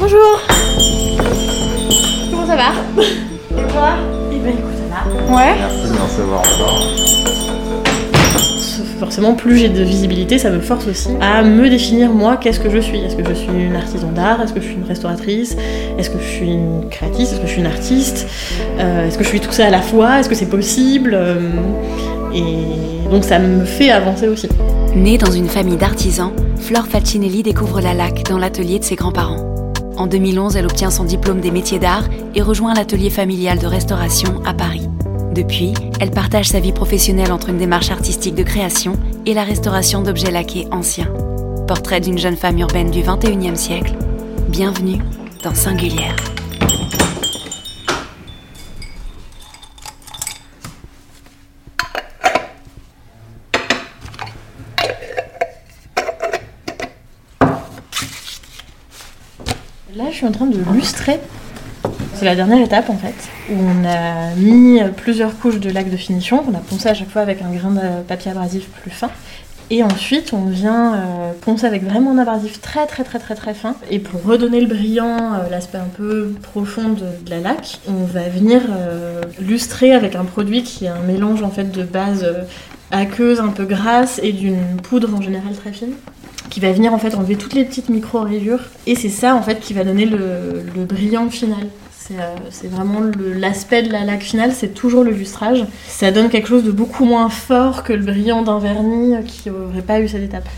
Bonjour 0.00 0.40
Comment 2.30 2.46
ça 2.46 2.56
va? 2.56 2.72
Et 3.02 3.72
toi? 3.72 3.90
Eh 4.32 4.38
ben 4.38 4.48
écoute, 4.50 4.62
ça 4.90 5.04
va. 5.04 5.36
Ouais 5.36 5.54
Merci 5.58 5.92
d'en 5.98 6.08
savoir 6.08 6.40
encore. 6.40 6.82
Forcément, 8.98 9.34
plus 9.34 9.56
j'ai 9.58 9.68
de 9.68 9.82
visibilité, 9.82 10.38
ça 10.38 10.50
me 10.50 10.60
force 10.60 10.86
aussi 10.86 11.08
à 11.20 11.42
me 11.42 11.68
définir 11.70 12.10
moi 12.10 12.36
qu'est-ce 12.36 12.60
que 12.60 12.68
je 12.70 12.78
suis. 12.78 12.98
Est-ce 12.98 13.16
que 13.16 13.26
je 13.28 13.34
suis 13.34 13.48
une 13.48 13.74
artisan 13.76 14.08
d'art? 14.12 14.42
Est-ce 14.42 14.52
que 14.52 14.60
je 14.60 14.66
suis 14.66 14.74
une 14.74 14.84
restauratrice? 14.84 15.56
Est-ce 15.98 16.10
que 16.10 16.18
je 16.18 16.24
suis 16.28 16.48
une 16.50 16.88
créatrice? 16.90 17.32
Est-ce 17.32 17.40
que 17.40 17.46
je 17.46 17.52
suis 17.52 17.60
une 17.60 17.66
artiste? 17.66 18.26
Euh, 18.78 19.06
Est-ce 19.06 19.16
que 19.18 19.24
je 19.24 19.28
suis 19.28 19.40
tout 19.40 19.52
ça 19.52 19.66
à 19.66 19.70
la 19.70 19.80
fois? 19.82 20.20
Est-ce 20.20 20.28
que 20.28 20.34
c'est 20.34 20.50
possible? 20.50 21.12
Euh, 21.14 21.40
Et 22.34 23.08
donc 23.10 23.24
ça 23.24 23.38
me 23.38 23.64
fait 23.64 23.90
avancer 23.90 24.28
aussi. 24.28 24.48
Née 24.94 25.16
dans 25.18 25.30
une 25.30 25.48
famille 25.48 25.76
d'artisans, 25.76 26.32
Flore 26.58 26.86
Falcinelli 26.86 27.42
découvre 27.42 27.80
la 27.80 27.94
laque 27.94 28.24
dans 28.28 28.38
l'atelier 28.38 28.78
de 28.78 28.84
ses 28.84 28.96
grands-parents. 28.96 29.59
En 30.00 30.06
2011, 30.06 30.56
elle 30.56 30.64
obtient 30.64 30.88
son 30.88 31.04
diplôme 31.04 31.42
des 31.42 31.50
métiers 31.50 31.78
d'art 31.78 32.04
et 32.34 32.40
rejoint 32.40 32.72
l'atelier 32.72 33.10
familial 33.10 33.58
de 33.58 33.66
restauration 33.66 34.42
à 34.46 34.54
Paris. 34.54 34.88
Depuis, 35.34 35.74
elle 36.00 36.10
partage 36.10 36.48
sa 36.48 36.58
vie 36.58 36.72
professionnelle 36.72 37.30
entre 37.30 37.50
une 37.50 37.58
démarche 37.58 37.90
artistique 37.90 38.34
de 38.34 38.42
création 38.42 38.98
et 39.26 39.34
la 39.34 39.44
restauration 39.44 40.00
d'objets 40.00 40.30
laqués 40.30 40.66
anciens. 40.72 41.12
Portrait 41.68 42.00
d'une 42.00 42.16
jeune 42.16 42.36
femme 42.38 42.58
urbaine 42.58 42.90
du 42.90 43.02
21e 43.02 43.56
siècle. 43.56 43.92
Bienvenue 44.48 45.02
dans 45.44 45.54
Singulière. 45.54 46.16
Là, 60.00 60.06
je 60.10 60.16
suis 60.16 60.26
en 60.26 60.32
train 60.32 60.46
de 60.46 60.56
lustrer. 60.72 61.20
C'est 62.14 62.24
la 62.24 62.34
dernière 62.34 62.62
étape 62.62 62.88
en 62.88 62.96
fait, 62.96 63.14
où 63.50 63.54
on 63.54 63.84
a 63.86 64.34
mis 64.36 64.80
plusieurs 64.96 65.38
couches 65.38 65.60
de 65.60 65.68
laque 65.68 65.90
de 65.90 65.96
finition, 65.98 66.38
qu'on 66.38 66.54
a 66.54 66.60
poncé 66.60 66.88
à 66.88 66.94
chaque 66.94 67.10
fois 67.10 67.20
avec 67.20 67.42
un 67.42 67.50
grain 67.50 67.70
de 67.70 68.02
papier 68.08 68.30
abrasif 68.30 68.66
plus 68.80 68.90
fin. 68.90 69.10
Et 69.68 69.82
ensuite, 69.82 70.32
on 70.32 70.46
vient 70.46 70.94
euh, 70.94 71.32
poncer 71.42 71.66
avec 71.66 71.84
vraiment 71.84 72.12
un 72.12 72.18
abrasif 72.18 72.62
très 72.62 72.86
très 72.86 73.04
très 73.04 73.18
très 73.18 73.34
très 73.34 73.52
fin. 73.52 73.76
Et 73.90 73.98
pour 73.98 74.22
redonner 74.22 74.62
le 74.62 74.68
brillant, 74.68 75.34
euh, 75.34 75.50
l'aspect 75.50 75.78
un 75.78 75.90
peu 75.94 76.32
profond 76.42 76.88
de, 76.88 77.30
la 77.30 77.40
laque, 77.40 77.80
on 77.86 78.04
va 78.04 78.28
venir 78.28 78.62
euh, 78.70 79.20
lustrer 79.38 79.92
avec 79.92 80.16
un 80.16 80.24
produit 80.24 80.62
qui 80.62 80.86
est 80.86 80.88
un 80.88 81.00
mélange 81.00 81.42
en 81.42 81.50
fait 81.50 81.70
de 81.70 81.82
base 81.82 82.26
aqueuse 82.90 83.38
un 83.38 83.48
peu 83.48 83.66
grasse 83.66 84.18
et 84.22 84.32
d'une 84.32 84.78
poudre 84.82 85.14
en 85.14 85.20
général 85.20 85.52
très 85.54 85.72
fine 85.72 85.92
qui 86.50 86.60
va 86.60 86.72
venir 86.72 86.92
en 86.92 86.98
fait 86.98 87.14
enlever 87.14 87.36
toutes 87.36 87.54
les 87.54 87.64
petites 87.64 87.88
micro-rayures 87.88 88.64
et 88.86 88.96
c'est 88.96 89.08
ça 89.08 89.34
en 89.34 89.42
fait 89.42 89.60
qui 89.60 89.72
va 89.72 89.84
donner 89.84 90.04
le, 90.04 90.84
brillant 90.84 91.30
final. 91.30 91.68
C'est 91.90 92.16
euh, 92.18 92.68
vraiment 92.68 93.00
l'aspect 93.18 93.82
de 93.84 93.92
la 93.92 94.04
laque 94.04 94.22
finale, 94.22 94.50
c'est 94.52 94.74
toujours 94.74 95.04
le 95.04 95.12
lustrage. 95.12 95.64
Ça 95.86 96.10
donne 96.10 96.28
quelque 96.28 96.48
chose 96.48 96.64
de 96.64 96.72
beaucoup 96.72 97.04
moins 97.04 97.28
fort 97.28 97.84
que 97.84 97.92
le 97.92 98.04
brillant 98.04 98.42
d'un 98.42 98.58
vernis 98.58 99.14
euh, 99.14 99.22
qui 99.22 99.48
aurait 99.48 99.82
pas 99.82 100.00
eu 100.00 100.08
cette 100.08 100.22
étape. 100.22 100.48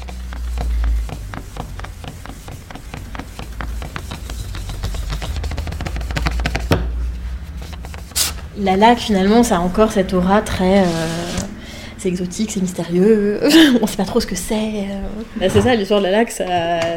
La 8.58 8.76
laque 8.76 8.98
finalement 8.98 9.42
ça 9.42 9.56
a 9.56 9.60
encore 9.60 9.92
cette 9.92 10.14
aura 10.14 10.40
très... 10.40 10.80
euh, 10.80 11.41
c'est 12.02 12.08
exotique, 12.08 12.50
c'est 12.50 12.60
mystérieux, 12.60 13.40
on 13.82 13.86
sait 13.86 13.96
pas 13.96 14.04
trop 14.04 14.20
ce 14.20 14.26
que 14.26 14.34
c'est. 14.34 14.54
euh. 14.54 15.02
Bah, 15.36 15.46
c'est 15.48 15.60
ça 15.60 15.74
l'histoire 15.74 16.00
de 16.00 16.06
la 16.06 16.10
laque, 16.12 16.30
ça... 16.30 16.44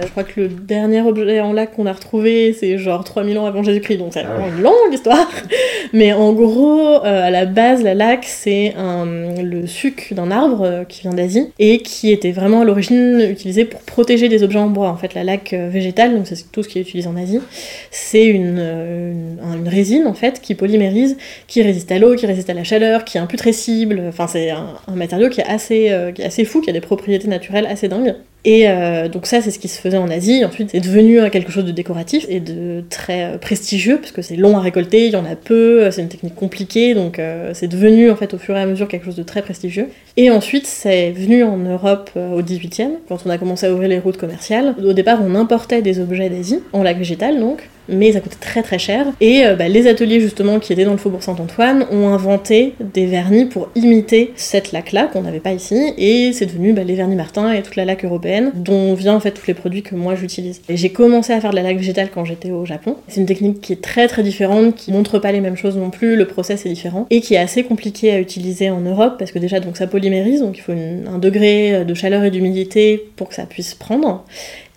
je 0.01 0.07
crois 0.07 0.23
que 0.23 0.41
le 0.41 0.47
dernier 0.47 1.01
objet 1.01 1.39
en 1.41 1.53
laque 1.53 1.73
qu'on 1.75 1.85
a 1.85 1.93
retrouvé 1.93 2.53
c'est 2.59 2.77
genre 2.77 3.03
3000 3.03 3.37
ans 3.37 3.45
avant 3.45 3.63
Jésus-Christ, 3.63 3.97
donc 3.97 4.09
c'est 4.13 4.23
Ah 4.25 4.37
ouais. 4.37 4.49
une 4.55 4.63
longue 4.63 4.93
histoire. 4.93 5.27
Mais 5.93 6.11
en 6.13 6.33
gros, 6.33 6.79
euh, 7.05 7.27
à 7.27 7.29
la 7.29 7.45
base, 7.45 7.83
la 7.83 7.93
laque 7.93 8.25
c'est 8.25 8.73
un- 8.77 9.05
le 9.41 9.67
suc 9.67 10.13
d'un 10.13 10.31
arbre 10.31 10.61
euh, 10.63 10.83
qui 10.83 11.01
vient 11.01 11.13
d'Asie 11.13 11.47
et 11.59 11.79
qui 11.79 12.11
était 12.11 12.31
vraiment 12.31 12.61
à 12.61 12.65
l'origine 12.65 13.19
utilisé 13.29 13.65
pour 13.65 13.81
protéger 13.81 14.27
des 14.29 14.43
objets 14.43 14.59
en 14.59 14.67
bois. 14.67 14.89
En 14.89 14.97
fait, 14.97 15.13
la 15.13 15.23
laque 15.23 15.53
végétale, 15.53 16.15
donc 16.15 16.25
c'est 16.27 16.51
tout 16.51 16.63
ce 16.63 16.67
qui 16.69 16.79
est 16.79 16.81
utilisé 16.81 17.07
en 17.07 17.15
Asie, 17.15 17.39
c'est 17.91 18.25
une, 18.25 18.57
une, 18.59 19.39
une 19.61 19.67
résine 19.67 20.07
en 20.07 20.13
fait 20.13 20.41
qui 20.41 20.55
polymérise 20.55 21.17
qui 21.47 21.61
résiste 21.61 21.91
à 21.91 21.99
l'eau, 21.99 22.15
qui 22.15 22.25
résiste 22.25 22.49
à 22.49 22.53
la 22.53 22.63
chaleur, 22.63 23.05
qui 23.05 23.17
est 23.17 23.21
imputrescible. 23.21 24.01
Enfin, 24.09 24.27
c'est 24.27 24.49
un, 24.49 24.67
un 24.87 24.94
matériau 24.95 25.29
qui 25.29 25.41
est, 25.41 25.45
assez, 25.45 25.91
euh, 25.91 26.11
qui 26.11 26.21
est 26.21 26.25
assez 26.25 26.45
fou, 26.45 26.61
qui 26.61 26.69
a 26.69 26.73
des 26.73 26.81
propriétés 26.81 27.27
naturelles 27.27 27.65
assez 27.65 27.87
dingues. 27.87 28.15
Et 28.45 28.69
euh, 28.69 29.09
donc 29.09 29.25
ça, 29.25 29.41
c'est 29.41 29.49
ce 29.49 29.57
qui 29.57 29.67
se 29.67 29.81
faisait 29.81 29.97
en 29.97 30.09
Asie. 30.09 30.45
Ensuite, 30.45 30.69
c'est 30.69 30.79
devenu 30.79 31.19
euh, 31.19 31.29
quelque 31.29 31.51
chose 31.51 31.65
de 31.65 31.71
décoratif 31.71 32.27
et 32.29 32.39
de 32.39 32.83
très 32.91 33.23
euh, 33.23 33.37
prestigieux, 33.39 33.97
parce 33.97 34.11
que 34.11 34.21
c'est 34.21 34.35
long 34.35 34.55
à 34.55 34.61
récolter, 34.61 35.07
il 35.07 35.13
y 35.13 35.15
en 35.15 35.25
a 35.25 35.35
peu, 35.35 35.89
c'est 35.89 36.01
une 36.01 36.09
technique 36.09 36.35
compliquée, 36.35 36.93
donc 36.93 37.19
c'est 37.53 37.67
devenu 37.67 38.11
en 38.11 38.15
fait 38.15 38.33
au 38.33 38.37
fur 38.37 38.55
et 38.55 38.61
à 38.61 38.65
mesure 38.65 38.87
quelque 38.87 39.05
chose 39.05 39.15
de 39.15 39.23
très 39.23 39.41
prestigieux. 39.41 39.87
Et 40.17 40.29
ensuite, 40.29 40.67
c'est 40.67 41.11
venu 41.11 41.43
en 41.43 41.57
Europe 41.57 42.11
au 42.15 42.41
18e, 42.41 42.91
quand 43.09 43.17
on 43.25 43.29
a 43.29 43.37
commencé 43.37 43.65
à 43.65 43.73
ouvrir 43.73 43.89
les 43.89 43.99
routes 43.99 44.17
commerciales. 44.17 44.75
Au 44.83 44.93
départ, 44.93 45.19
on 45.23 45.33
importait 45.33 45.81
des 45.81 45.99
objets 45.99 46.29
d'Asie, 46.29 46.59
en 46.71 46.83
lac 46.83 46.97
végétal 46.97 47.39
donc, 47.39 47.67
mais 47.89 48.13
ça 48.13 48.19
coûtait 48.19 48.37
très 48.39 48.63
très 48.63 48.79
cher. 48.79 49.07
Et 49.21 49.43
bah, 49.57 49.67
les 49.67 49.87
ateliers 49.87 50.19
justement 50.19 50.59
qui 50.59 50.71
étaient 50.73 50.85
dans 50.85 50.91
le 50.91 50.97
faubourg 50.97 51.23
Saint-Antoine 51.23 51.85
ont 51.91 52.09
inventé 52.09 52.75
des 52.79 53.07
vernis 53.07 53.45
pour 53.45 53.69
imiter 53.75 54.33
cette 54.35 54.71
laque-là 54.71 55.09
qu'on 55.11 55.23
n'avait 55.23 55.39
pas 55.39 55.53
ici, 55.53 55.93
et 55.97 56.31
c'est 56.33 56.45
devenu 56.45 56.73
bah, 56.73 56.83
les 56.83 56.95
vernis 56.95 57.15
Martin 57.15 57.51
et 57.51 57.61
toute 57.61 57.75
la 57.75 57.85
laque 57.85 58.05
européenne, 58.05 58.34
dont 58.55 58.93
vient 58.93 59.15
en 59.15 59.19
fait 59.19 59.31
tous 59.31 59.47
les 59.47 59.53
produits 59.53 59.83
que 59.83 59.95
moi 59.95 60.15
j'utilise. 60.15 60.61
Et 60.69 60.77
j'ai 60.77 60.89
commencé 60.89 61.33
à 61.33 61.41
faire 61.41 61.51
de 61.51 61.55
la 61.55 61.63
laque 61.63 61.77
végétale 61.77 62.09
quand 62.13 62.25
j'étais 62.25 62.51
au 62.51 62.65
Japon. 62.65 62.97
C'est 63.07 63.19
une 63.19 63.25
technique 63.25 63.61
qui 63.61 63.73
est 63.73 63.81
très 63.81 64.07
très 64.07 64.23
différente, 64.23 64.75
qui 64.75 64.91
montre 64.91 65.19
pas 65.19 65.31
les 65.31 65.41
mêmes 65.41 65.57
choses 65.57 65.77
non 65.77 65.89
plus, 65.89 66.15
le 66.15 66.25
process 66.25 66.65
est 66.65 66.69
différent, 66.69 67.07
et 67.09 67.21
qui 67.21 67.35
est 67.35 67.39
assez 67.39 67.63
compliqué 67.63 68.11
à 68.11 68.19
utiliser 68.19 68.69
en 68.69 68.81
Europe, 68.81 69.15
parce 69.17 69.31
que 69.31 69.39
déjà 69.39 69.59
donc 69.59 69.77
ça 69.77 69.87
polymérise, 69.87 70.41
donc 70.41 70.57
il 70.57 70.61
faut 70.61 70.73
un 70.73 71.17
degré 71.17 71.85
de 71.85 71.93
chaleur 71.93 72.23
et 72.23 72.31
d'humidité 72.31 73.03
pour 73.15 73.29
que 73.29 73.35
ça 73.35 73.45
puisse 73.45 73.73
prendre. 73.73 74.25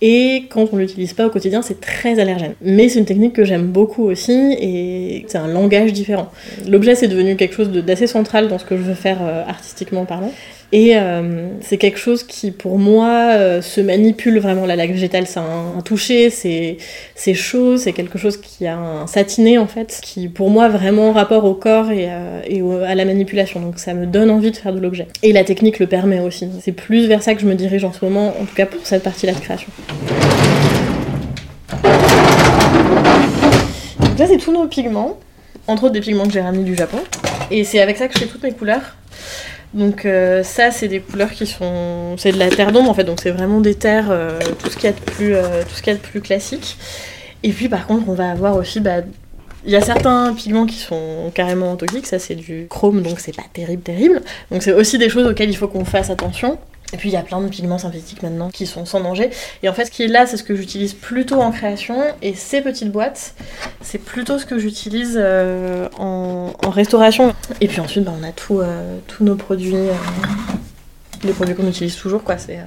Et 0.01 0.45
quand 0.49 0.69
on 0.73 0.77
l'utilise 0.77 1.13
pas 1.13 1.27
au 1.27 1.31
quotidien, 1.31 1.61
c'est 1.61 1.81
très 1.81 2.21
allergène. 2.21 2.55
Mais 2.63 2.89
c'est 2.89 3.01
une 3.01 3.05
technique 3.05 3.33
que 3.33 3.45
j'aime 3.45 3.67
beaucoup 3.67 4.05
aussi 4.05 4.57
et 4.61 5.25
c'est 5.27 5.39
un 5.39 5.49
langage 5.49 5.93
différent. 5.93 6.31
L'objet, 6.69 6.95
c'est 6.95 7.09
devenu 7.09 7.37
quelque 7.37 7.55
chose 7.55 7.71
d'assez 7.71 8.07
central 8.07 8.49
dans 8.49 8.59
ce 8.59 8.65
que 8.65 8.77
je 8.77 8.83
veux 8.83 8.95
faire 8.95 9.19
euh, 9.23 9.43
artistiquement 9.47 10.05
parlant. 10.05 10.33
Et 10.71 10.97
euh, 10.97 11.49
c'est 11.63 11.79
quelque 11.79 11.99
chose 11.99 12.25
qui, 12.25 12.51
pour 12.51 12.79
moi, 12.79 13.31
euh, 13.31 13.63
se 13.63 13.81
manipule 13.81 14.39
vraiment. 14.39 14.67
La 14.67 14.77
laque 14.77 14.91
végétale, 14.91 15.27
c'est 15.27 15.41
un, 15.41 15.81
toucher, 15.83 16.29
c'est 16.29 17.35
chaud, 17.35 17.79
c'est 17.79 17.95
quelque 17.95 18.19
chose 18.19 18.37
qui 18.37 18.67
a 18.67 18.77
un 18.77 19.07
satiné, 19.07 19.57
en 19.57 19.67
fait, 19.67 19.99
qui, 20.03 20.29
pour 20.29 20.51
moi, 20.51 20.69
vraiment 20.69 21.13
rapport 21.13 21.47
au 21.47 21.55
corps 21.55 21.91
et, 21.91 22.09
euh, 22.11 22.85
à 22.87 22.95
la 22.95 23.07
manipulation. 23.07 23.61
Donc 23.61 23.79
ça 23.79 23.95
me 23.95 24.05
donne 24.05 24.31
envie 24.31 24.51
de 24.51 24.57
faire 24.57 24.75
de 24.75 24.79
l'objet. 24.81 25.09
Et 25.23 25.33
la 25.33 25.43
technique 25.43 25.79
le 25.79 25.87
permet 25.87 26.21
aussi. 26.21 26.51
C'est 26.61 26.73
plus 26.73 27.07
vers 27.07 27.23
ça 27.23 27.35
que 27.35 27.41
je 27.41 27.47
me 27.47 27.55
dirige 27.55 27.85
en 27.85 27.93
ce 27.93 28.05
moment, 28.05 28.35
en 28.39 28.45
tout 28.45 28.55
cas 28.55 28.67
pour 28.67 28.87
cette 28.87 29.03
partie-là 29.03 29.33
de 29.33 29.41
création. 29.41 29.71
Donc 34.01 34.19
là, 34.19 34.27
c'est 34.27 34.37
tous 34.37 34.53
nos 34.53 34.67
pigments, 34.67 35.19
entre 35.67 35.85
autres 35.85 35.95
des 35.95 36.01
pigments 36.01 36.27
que 36.27 36.33
j'ai 36.33 36.43
ramenés 36.43 36.65
du 36.65 36.77
Japon. 36.77 36.99
Et 37.51 37.65
c'est 37.65 37.81
avec 37.81 37.97
ça 37.97 38.07
que 38.07 38.13
je 38.13 38.19
fais 38.19 38.27
toutes 38.27 38.43
mes 38.43 38.53
couleurs. 38.53 38.98
Donc 39.75 40.07
euh, 40.07 40.43
ça, 40.43 40.71
c'est 40.71 40.89
des 40.89 41.01
couleurs 41.01 41.31
qui 41.31 41.47
sont... 41.47 42.17
C'est 42.17 42.33
de 42.33 42.39
la 42.39 42.49
terre 42.49 42.73
d'ombre 42.73 42.91
en 42.91 42.95
fait, 42.95 43.05
donc 43.05 43.21
c'est 43.23 43.31
vraiment 43.31 43.61
des 43.61 43.75
terres, 43.75 44.09
euh, 44.11 44.39
tout, 44.59 44.71
ce 44.71 44.77
qu'il 44.77 44.85
y 44.85 44.93
a 44.93 44.93
de 44.93 45.01
plus, 45.01 45.35
euh, 45.35 45.63
tout 45.63 45.87
y 45.87 45.91
a 45.91 45.95
de 45.95 45.99
plus 45.99 46.21
classique. 46.21 46.79
Et 47.43 47.53
puis 47.53 47.69
par 47.69 47.87
contre, 47.87 48.09
on 48.09 48.15
va 48.15 48.31
avoir 48.31 48.57
aussi... 48.57 48.81
Bah, 48.81 49.01
il 49.65 49.73
y 49.73 49.77
a 49.77 49.81
certains 49.81 50.33
pigments 50.35 50.67
qui 50.67 50.79
sont 50.79 51.31
carrément 51.35 51.77
toxiques, 51.77 52.07
ça 52.07 52.19
c'est 52.19 52.37
du 52.37 52.69
chrome, 52.71 53.03
donc 53.03 53.21
c'est 53.21 53.37
pas 53.37 53.45
terrible, 53.53 53.83
terrible. 53.83 54.23
Donc 54.51 54.63
c'est 54.63 54.73
aussi 54.73 54.99
des 54.99 55.09
choses 55.09 55.27
auxquelles 55.27 55.51
il 55.51 55.57
faut 55.57 55.69
qu'on 55.69 55.85
fasse 55.85 56.11
attention. 56.11 56.59
Et 56.93 56.97
puis 56.97 57.11
il 57.11 57.13
y 57.13 57.17
a 57.17 57.23
plein 57.23 57.41
de 57.41 57.49
pigments 57.49 57.79
synthétiques 57.79 58.23
maintenant 58.23 58.51
qui 58.51 58.67
sont 58.67 58.87
sans 58.87 59.01
danger. 59.01 59.31
Et 59.63 59.69
en 59.69 59.75
fait, 59.75 59.87
ce 59.87 59.91
qui 59.91 60.05
est 60.05 60.09
là, 60.09 60.27
c'est 60.27 60.39
ce 60.39 60.43
que 60.43 60.55
j'utilise 60.55 60.95
plutôt 60.95 61.41
en 61.41 61.51
création. 61.51 62.03
Et 62.23 62.35
ces 62.35 62.63
petites 62.63 62.91
boîtes, 62.91 63.35
c'est 63.83 63.99
plutôt 63.99 64.39
ce 64.39 64.47
que 64.47 64.59
j'utilise 64.59 65.19
euh, 65.21 65.89
en, 65.99 66.53
restauration. 66.71 67.35
Et 67.61 67.69
puis 67.69 67.81
ensuite, 67.81 68.05
bah, 68.05 68.13
on 68.19 68.25
a 68.25 68.33
euh, 68.63 68.99
tous 69.07 69.25
nos 69.25 69.35
produits, 69.35 69.75
euh, 69.75 69.93
les 71.25 71.33
produits 71.33 71.55
qu'on 71.55 71.69
utilise 71.69 71.97
toujours, 71.97 72.25
quoi. 72.25 72.39
C'est 72.39 72.59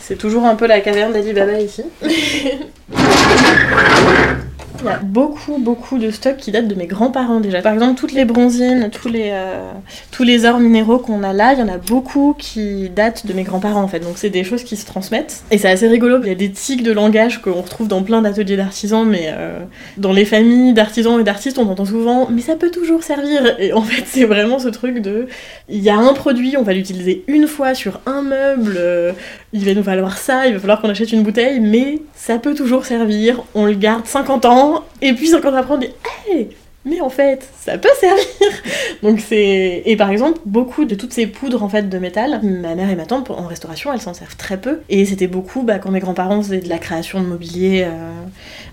c'est 0.00 0.16
toujours 0.16 0.44
un 0.44 0.54
peu 0.54 0.66
la 0.66 0.80
caverne 0.80 1.14
d'Ali 1.14 1.32
Baba 1.32 1.58
ici. 1.60 1.82
il 4.84 4.88
y 4.88 4.92
a 4.92 4.98
beaucoup, 4.98 5.58
beaucoup 5.58 5.98
de 5.98 6.10
stocks 6.10 6.36
qui 6.36 6.50
datent 6.52 6.68
de 6.68 6.74
mes 6.74 6.86
grands-parents 6.86 7.40
déjà. 7.40 7.62
Par 7.62 7.72
exemple, 7.72 7.98
toutes 7.98 8.12
les 8.12 8.24
bronzines, 8.24 8.90
tous 8.90 9.08
les, 9.08 9.30
euh, 9.32 9.72
tous 10.10 10.22
les 10.22 10.44
ors 10.44 10.60
minéraux 10.60 10.98
qu'on 10.98 11.22
a 11.22 11.32
là, 11.32 11.52
il 11.54 11.58
y 11.58 11.62
en 11.62 11.68
a 11.68 11.78
beaucoup 11.78 12.34
qui 12.38 12.90
datent 12.90 13.26
de 13.26 13.32
mes 13.32 13.42
grands-parents 13.42 13.82
en 13.82 13.88
fait. 13.88 14.00
Donc 14.00 14.14
c'est 14.16 14.30
des 14.30 14.44
choses 14.44 14.62
qui 14.62 14.76
se 14.76 14.86
transmettent. 14.86 15.42
Et 15.50 15.58
c'est 15.58 15.68
assez 15.68 15.88
rigolo. 15.88 16.18
Il 16.22 16.28
y 16.28 16.32
a 16.32 16.34
des 16.34 16.50
tics 16.50 16.82
de 16.82 16.92
langage 16.92 17.40
qu'on 17.40 17.54
retrouve 17.54 17.88
dans 17.88 18.02
plein 18.02 18.22
d'ateliers 18.22 18.56
d'artisans, 18.56 19.06
mais 19.06 19.28
euh, 19.28 19.60
dans 19.96 20.12
les 20.12 20.24
familles 20.24 20.74
d'artisans 20.74 21.18
et 21.18 21.24
d'artistes, 21.24 21.58
on 21.58 21.68
entend 21.68 21.84
souvent 21.84 22.28
mais 22.30 22.40
ça 22.40 22.56
peut 22.56 22.70
toujours 22.70 23.02
servir. 23.02 23.56
Et 23.58 23.72
en 23.72 23.82
fait, 23.82 24.04
c'est 24.06 24.24
vraiment 24.24 24.58
ce 24.58 24.68
truc 24.68 25.00
de 25.00 25.26
il 25.68 25.80
y 25.80 25.90
a 25.90 25.96
un 25.96 26.12
produit, 26.12 26.56
on 26.56 26.62
va 26.62 26.72
l'utiliser 26.72 27.24
une 27.26 27.46
fois 27.46 27.74
sur 27.74 28.00
un 28.06 28.22
meuble, 28.22 28.74
euh, 28.76 29.12
il 29.54 29.64
va 29.64 29.72
nous 29.72 29.84
falloir 29.84 30.18
ça, 30.18 30.48
il 30.48 30.52
va 30.52 30.58
falloir 30.58 30.80
qu'on 30.80 30.90
achète 30.90 31.12
une 31.12 31.22
bouteille, 31.22 31.60
mais 31.60 32.00
ça 32.16 32.38
peut 32.38 32.54
toujours 32.54 32.84
servir. 32.84 33.44
On 33.54 33.66
le 33.66 33.74
garde 33.74 34.04
50 34.04 34.44
ans, 34.46 34.84
et 35.00 35.12
puis 35.12 35.28
50 35.28 35.54
ans 35.54 35.56
après, 35.56 35.74
on 35.74 35.78
dit 35.78 35.90
hey, 36.28 36.48
mais 36.84 37.00
en 37.00 37.08
fait, 37.08 37.48
ça 37.56 37.78
peut 37.78 37.88
servir. 38.00 38.24
Donc 39.04 39.20
c'est 39.20 39.82
et 39.86 39.96
par 39.96 40.10
exemple 40.10 40.40
beaucoup 40.44 40.84
de 40.84 40.96
toutes 40.96 41.12
ces 41.12 41.28
poudres 41.28 41.62
en 41.62 41.68
fait 41.68 41.88
de 41.88 41.98
métal, 41.98 42.40
ma 42.42 42.74
mère 42.74 42.90
et 42.90 42.96
ma 42.96 43.06
tante 43.06 43.30
en 43.30 43.46
restauration, 43.46 43.92
elles 43.92 44.00
s'en 44.00 44.12
servent 44.12 44.36
très 44.36 44.56
peu. 44.60 44.80
Et 44.88 45.06
c'était 45.06 45.28
beaucoup 45.28 45.62
bah, 45.62 45.78
quand 45.78 45.92
mes 45.92 46.00
grands-parents 46.00 46.42
faisaient 46.42 46.58
de 46.58 46.68
la 46.68 46.78
création 46.78 47.22
de 47.22 47.26
mobilier 47.26 47.84
euh, 47.86 48.10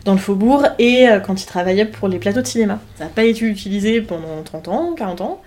dans 0.03 0.13
le 0.13 0.19
faubourg 0.19 0.65
et 0.79 1.07
euh, 1.07 1.19
quand 1.19 1.43
ils 1.43 1.45
travaillaient 1.45 1.85
pour 1.85 2.07
les 2.07 2.17
plateaux 2.17 2.41
de 2.41 2.47
cinéma. 2.47 2.79
Ça 2.97 3.03
n'a 3.03 3.09
pas 3.11 3.23
été 3.23 3.45
utilisé 3.45 4.01
pendant 4.01 4.41
30 4.43 4.67
ans, 4.67 4.95
40 4.97 5.21
ans. 5.21 5.41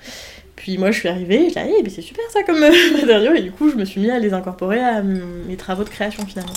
Puis 0.64 0.78
moi 0.78 0.90
je 0.92 0.98
suis 0.98 1.10
arrivée, 1.10 1.50
j'ai 1.54 1.82
dit, 1.82 1.90
c'est 1.90 2.00
super 2.00 2.24
ça 2.30 2.42
comme 2.42 2.58
matériau, 2.94 3.34
et 3.34 3.42
du 3.42 3.52
coup 3.52 3.68
je 3.68 3.76
me 3.76 3.84
suis 3.84 4.00
mis 4.00 4.10
à 4.10 4.18
les 4.18 4.32
incorporer 4.32 4.80
à 4.80 5.02
mes 5.02 5.58
travaux 5.58 5.84
de 5.84 5.90
création 5.90 6.24
finalement. 6.24 6.54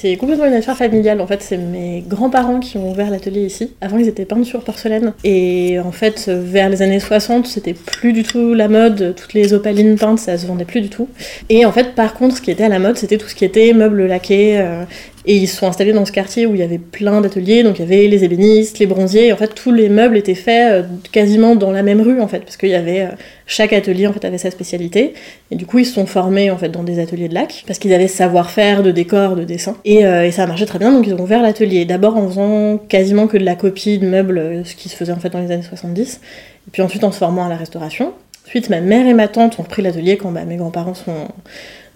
C'est 0.00 0.16
complètement 0.16 0.44
une 0.44 0.52
affaire 0.52 0.76
familiale. 0.76 1.20
En 1.22 1.26
fait, 1.26 1.42
c'est 1.42 1.56
mes 1.56 2.04
grands-parents 2.06 2.60
qui 2.60 2.76
ont 2.76 2.90
ouvert 2.90 3.10
l'atelier 3.10 3.40
ici. 3.46 3.72
Avant, 3.80 3.96
ils 3.96 4.08
étaient 4.08 4.26
peinture 4.26 4.62
porcelaine. 4.62 5.14
Et 5.24 5.78
en 5.80 5.92
fait, 5.92 6.28
vers 6.28 6.68
les 6.68 6.82
années 6.82 7.00
60, 7.00 7.46
c'était 7.46 7.72
plus 7.72 8.12
du 8.12 8.22
tout 8.22 8.52
la 8.52 8.68
mode. 8.68 9.14
Toutes 9.16 9.32
les 9.32 9.54
opalines 9.54 9.96
peintes, 9.96 10.18
ça 10.18 10.36
se 10.36 10.46
vendait 10.46 10.66
plus 10.66 10.82
du 10.82 10.90
tout. 10.90 11.08
Et 11.48 11.64
en 11.64 11.72
fait, 11.72 11.94
par 11.94 12.12
contre, 12.12 12.36
ce 12.36 12.42
qui 12.42 12.50
était 12.50 12.64
à 12.64 12.68
la 12.68 12.78
mode, 12.78 12.98
c'était 12.98 13.16
tout 13.16 13.28
ce 13.28 13.34
qui 13.34 13.46
était 13.46 13.72
meubles 13.72 14.06
laqués, 14.06 14.58
euh, 14.58 14.84
et 15.26 15.36
ils 15.36 15.48
se 15.48 15.56
sont 15.56 15.66
installés 15.66 15.92
dans 15.92 16.04
ce 16.04 16.12
quartier 16.12 16.46
où 16.46 16.54
il 16.54 16.60
y 16.60 16.62
avait 16.62 16.78
plein 16.78 17.20
d'ateliers, 17.20 17.62
donc 17.62 17.78
il 17.78 17.82
y 17.82 17.84
avait 17.84 18.06
les 18.06 18.24
ébénistes, 18.24 18.78
les 18.78 18.86
bronziers, 18.86 19.32
en 19.32 19.36
fait 19.36 19.54
tous 19.54 19.72
les 19.72 19.88
meubles 19.88 20.16
étaient 20.16 20.34
faits 20.34 20.72
euh, 20.72 20.82
quasiment 21.10 21.56
dans 21.56 21.72
la 21.72 21.82
même 21.82 22.00
rue 22.00 22.20
en 22.20 22.28
fait, 22.28 22.40
parce 22.40 22.56
qu'il 22.56 22.68
y 22.68 22.74
avait 22.74 23.02
euh, 23.02 23.08
chaque 23.46 23.72
atelier 23.72 24.06
en 24.06 24.12
fait 24.12 24.24
avait 24.24 24.38
sa 24.38 24.50
spécialité, 24.50 25.14
et 25.50 25.56
du 25.56 25.66
coup 25.66 25.78
ils 25.78 25.84
se 25.84 25.94
sont 25.94 26.06
formés 26.06 26.50
en 26.50 26.58
fait 26.58 26.68
dans 26.68 26.84
des 26.84 27.00
ateliers 27.00 27.28
de 27.28 27.34
lac, 27.34 27.64
parce 27.66 27.78
qu'ils 27.78 27.92
avaient 27.92 28.08
savoir-faire 28.08 28.82
de 28.82 28.92
décor, 28.92 29.34
de 29.36 29.44
dessin, 29.44 29.76
et, 29.84 30.06
euh, 30.06 30.30
ça 30.30 30.44
a 30.44 30.46
marché 30.46 30.66
très 30.66 30.78
bien, 30.78 30.92
donc 30.92 31.06
ils 31.06 31.14
ont 31.14 31.20
ouvert 31.20 31.42
l'atelier, 31.42 31.84
d'abord 31.84 32.16
en 32.16 32.28
faisant 32.28 32.78
quasiment 32.88 33.26
que 33.26 33.36
de 33.36 33.44
la 33.44 33.56
copie 33.56 33.98
de 33.98 34.06
meubles, 34.06 34.62
ce 34.64 34.76
qui 34.76 34.88
se 34.88 34.96
faisait 34.96 35.12
en 35.12 35.18
fait 35.18 35.30
dans 35.30 35.40
les 35.40 35.50
années 35.50 35.62
70, 35.62 36.20
et 36.68 36.70
puis 36.70 36.82
ensuite 36.82 37.04
en 37.04 37.10
se 37.10 37.18
formant 37.18 37.46
à 37.46 37.48
la 37.48 37.56
restauration. 37.56 38.12
Ensuite, 38.46 38.70
ma 38.70 38.80
mère 38.80 39.08
et 39.08 39.14
ma 39.14 39.26
tante 39.26 39.58
ont 39.58 39.64
repris 39.64 39.82
l'atelier 39.82 40.16
quand 40.16 40.30
bah, 40.30 40.44
mes 40.44 40.56
grands-parents 40.56 40.94
sont 40.94 41.28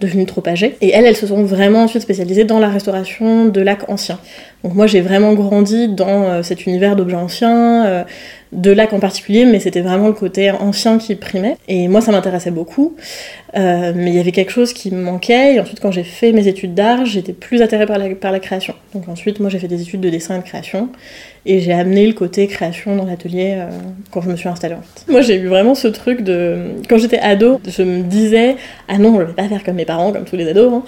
devenues 0.01 0.25
trop 0.25 0.43
âgées. 0.47 0.75
Et 0.81 0.89
elles, 0.89 1.05
elles 1.05 1.15
se 1.15 1.27
sont 1.27 1.43
vraiment 1.43 1.83
ensuite 1.83 2.01
spécialisées 2.03 2.43
dans 2.43 2.59
la 2.59 2.67
restauration 2.69 3.45
de 3.45 3.61
lacs 3.61 3.89
anciens. 3.89 4.19
Donc 4.63 4.75
moi, 4.75 4.87
j'ai 4.87 5.01
vraiment 5.01 5.33
grandi 5.33 5.87
dans 5.87 6.23
euh, 6.23 6.43
cet 6.43 6.65
univers 6.65 6.95
d'objets 6.95 7.15
anciens, 7.15 7.85
euh, 7.85 8.03
de 8.51 8.71
lacs 8.71 8.93
en 8.93 8.99
particulier, 8.99 9.45
mais 9.45 9.59
c'était 9.59 9.81
vraiment 9.81 10.07
le 10.07 10.13
côté 10.13 10.51
ancien 10.51 10.97
qui 10.97 11.15
primait. 11.15 11.55
Et 11.67 11.87
moi, 11.87 12.01
ça 12.01 12.11
m'intéressait 12.11 12.51
beaucoup. 12.51 12.95
Euh, 13.55 13.91
mais 13.95 14.11
il 14.11 14.15
y 14.15 14.19
avait 14.19 14.31
quelque 14.31 14.51
chose 14.51 14.73
qui 14.73 14.91
me 14.91 15.01
manquait. 15.01 15.55
Et 15.55 15.59
ensuite, 15.59 15.79
quand 15.79 15.91
j'ai 15.91 16.03
fait 16.03 16.31
mes 16.31 16.47
études 16.47 16.73
d'art, 16.73 17.05
j'étais 17.05 17.33
plus 17.33 17.61
attirée 17.61 17.85
par 17.85 17.97
la, 17.97 18.13
par 18.15 18.31
la 18.31 18.39
création. 18.39 18.75
Donc 18.93 19.07
ensuite, 19.07 19.39
moi, 19.39 19.49
j'ai 19.49 19.59
fait 19.59 19.67
des 19.67 19.81
études 19.81 20.01
de 20.01 20.09
dessin 20.09 20.35
et 20.35 20.39
de 20.39 20.43
création. 20.43 20.89
Et 21.47 21.59
j'ai 21.59 21.73
amené 21.73 22.05
le 22.05 22.13
côté 22.13 22.45
création 22.45 22.95
dans 22.95 23.05
l'atelier 23.05 23.57
quand 24.11 24.21
je 24.21 24.29
me 24.29 24.35
suis 24.35 24.47
installée 24.47 24.75
en 24.75 24.81
fait. 24.81 25.11
Moi 25.11 25.21
j'ai 25.21 25.37
eu 25.37 25.47
vraiment 25.47 25.73
ce 25.73 25.87
truc 25.87 26.21
de... 26.21 26.57
Quand 26.87 26.99
j'étais 26.99 27.17
ado, 27.17 27.59
je 27.65 27.81
me 27.81 28.03
disais 28.03 28.57
«Ah 28.87 28.99
non, 28.99 29.19
je 29.19 29.25
vais 29.25 29.33
pas 29.33 29.47
faire 29.47 29.63
comme 29.63 29.77
mes 29.77 29.85
parents, 29.85 29.90
comme 30.13 30.25
tous 30.25 30.35
les 30.35 30.47
ados. 30.47 30.73
Hein. 30.73 30.83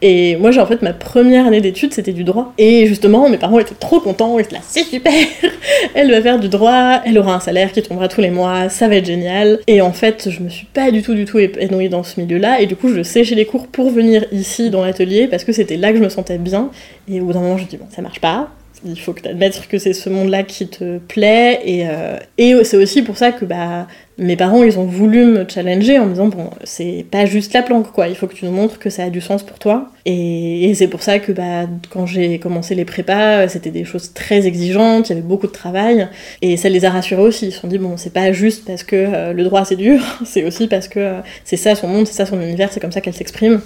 Et 0.00 0.36
moi 0.36 0.50
j'ai 0.50 0.60
en 0.60 0.66
fait 0.66 0.82
ma 0.82 0.92
première 0.92 1.46
année 1.46 1.60
d'études 1.60 1.94
c'était 1.94 2.12
du 2.12 2.24
droit. 2.24 2.52
Et 2.58 2.86
justement 2.86 3.28
mes 3.28 3.38
parents 3.38 3.58
étaient 3.58 3.74
trop 3.74 4.00
contents, 4.00 4.38
ils 4.38 4.42
étaient 4.42 4.54
là 4.54 4.60
«C'est 4.66 4.84
super 4.84 5.12
Elle 5.94 6.10
va 6.10 6.20
faire 6.20 6.38
du 6.38 6.48
droit, 6.48 7.00
elle 7.04 7.18
aura 7.18 7.34
un 7.34 7.40
salaire 7.40 7.72
qui 7.72 7.82
tombera 7.82 8.08
tous 8.08 8.20
les 8.20 8.30
mois, 8.30 8.68
ça 8.68 8.88
va 8.88 8.96
être 8.96 9.06
génial.» 9.06 9.60
Et 9.66 9.80
en 9.80 9.92
fait 9.92 10.28
je 10.30 10.40
me 10.40 10.48
suis 10.48 10.66
pas 10.66 10.90
du 10.90 11.02
tout 11.02 11.14
du 11.14 11.24
tout 11.24 11.38
épanouie 11.38 11.88
dans 11.88 12.02
ce 12.02 12.20
milieu-là. 12.20 12.60
Et 12.60 12.66
du 12.66 12.76
coup 12.76 12.88
je 12.88 13.02
séchais 13.02 13.34
les 13.34 13.46
cours 13.46 13.66
pour 13.66 13.90
venir 13.90 14.24
ici 14.32 14.70
dans 14.70 14.84
l'atelier 14.84 15.26
parce 15.26 15.44
que 15.44 15.52
c'était 15.52 15.76
là 15.76 15.92
que 15.92 15.98
je 15.98 16.02
me 16.02 16.08
sentais 16.08 16.38
bien. 16.38 16.70
Et 17.08 17.20
au 17.20 17.24
bout 17.24 17.32
d'un 17.32 17.40
moment 17.40 17.58
je 17.58 17.64
me 17.64 17.68
dis 17.68 17.76
«Bon 17.78 17.86
ça 17.90 18.02
marche 18.02 18.20
pas, 18.20 18.50
il 18.84 18.98
faut 18.98 19.12
que 19.12 19.20
tu 19.20 19.28
admettes 19.28 19.66
que 19.68 19.78
c'est 19.78 19.92
ce 19.92 20.08
monde-là 20.08 20.42
qui 20.42 20.68
te 20.68 20.98
plaît. 20.98 21.60
Et, 21.64 21.86
euh, 21.88 22.18
et 22.38 22.64
c'est 22.64 22.76
aussi 22.76 23.02
pour 23.02 23.16
ça 23.16 23.32
que 23.32 23.44
bah, 23.44 23.86
mes 24.18 24.36
parents, 24.36 24.62
ils 24.62 24.78
ont 24.78 24.84
voulu 24.84 25.24
me 25.24 25.44
challenger 25.48 25.98
en 25.98 26.06
me 26.06 26.10
disant, 26.10 26.28
bon, 26.28 26.50
c'est 26.64 27.06
pas 27.10 27.24
juste 27.24 27.54
la 27.54 27.62
planque, 27.62 27.92
quoi. 27.92 28.08
Il 28.08 28.14
faut 28.14 28.26
que 28.26 28.34
tu 28.34 28.44
nous 28.44 28.52
montres 28.52 28.78
que 28.78 28.90
ça 28.90 29.04
a 29.04 29.10
du 29.10 29.20
sens 29.20 29.42
pour 29.42 29.58
toi. 29.58 29.90
Et, 30.04 30.72
c'est 30.74 30.88
pour 30.88 31.02
ça 31.02 31.18
que 31.18 31.32
bah, 31.32 31.66
quand 31.90 32.06
j'ai 32.06 32.38
commencé 32.38 32.74
les 32.74 32.84
prépas, 32.84 33.48
c'était 33.48 33.70
des 33.70 33.84
choses 33.84 34.12
très 34.12 34.46
exigeantes, 34.46 35.08
il 35.08 35.10
y 35.10 35.18
avait 35.18 35.26
beaucoup 35.26 35.46
de 35.46 35.52
travail. 35.52 36.08
Et 36.42 36.56
ça 36.56 36.68
les 36.68 36.84
a 36.84 36.90
rassurés 36.90 37.22
aussi. 37.22 37.46
Ils 37.46 37.52
se 37.52 37.60
sont 37.60 37.68
dit, 37.68 37.78
bon, 37.78 37.96
c'est 37.96 38.12
pas 38.12 38.32
juste 38.32 38.64
parce 38.66 38.82
que 38.82 38.96
euh, 38.96 39.32
le 39.32 39.44
droit 39.44 39.64
c'est 39.64 39.76
dur, 39.76 40.00
c'est 40.24 40.44
aussi 40.44 40.66
parce 40.68 40.88
que 40.88 41.00
euh, 41.00 41.20
c'est 41.44 41.56
ça 41.56 41.74
son 41.74 41.88
monde, 41.88 42.06
c'est 42.06 42.14
ça 42.14 42.26
son 42.26 42.40
univers, 42.40 42.72
c'est 42.72 42.80
comme 42.80 42.92
ça 42.92 43.00
qu'elle 43.00 43.14
s'exprime. 43.14 43.60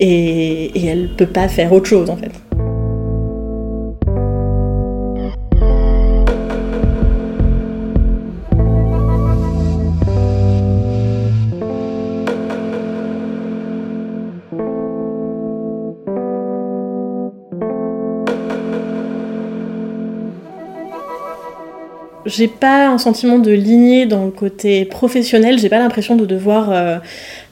Et, 0.00 0.66
et 0.74 0.86
elle 0.86 1.08
peut 1.16 1.26
pas 1.26 1.48
faire 1.48 1.72
autre 1.72 1.86
chose, 1.86 2.10
en 2.10 2.16
fait. 2.16 2.32
J'ai 22.26 22.48
pas 22.48 22.88
un 22.88 22.98
sentiment 22.98 23.38
de 23.38 23.52
lignée 23.52 24.06
dans 24.06 24.24
le 24.24 24.30
côté 24.30 24.84
professionnel, 24.84 25.58
j'ai 25.58 25.68
pas 25.68 25.78
l'impression 25.78 26.16
de 26.16 26.26
devoir 26.26 27.00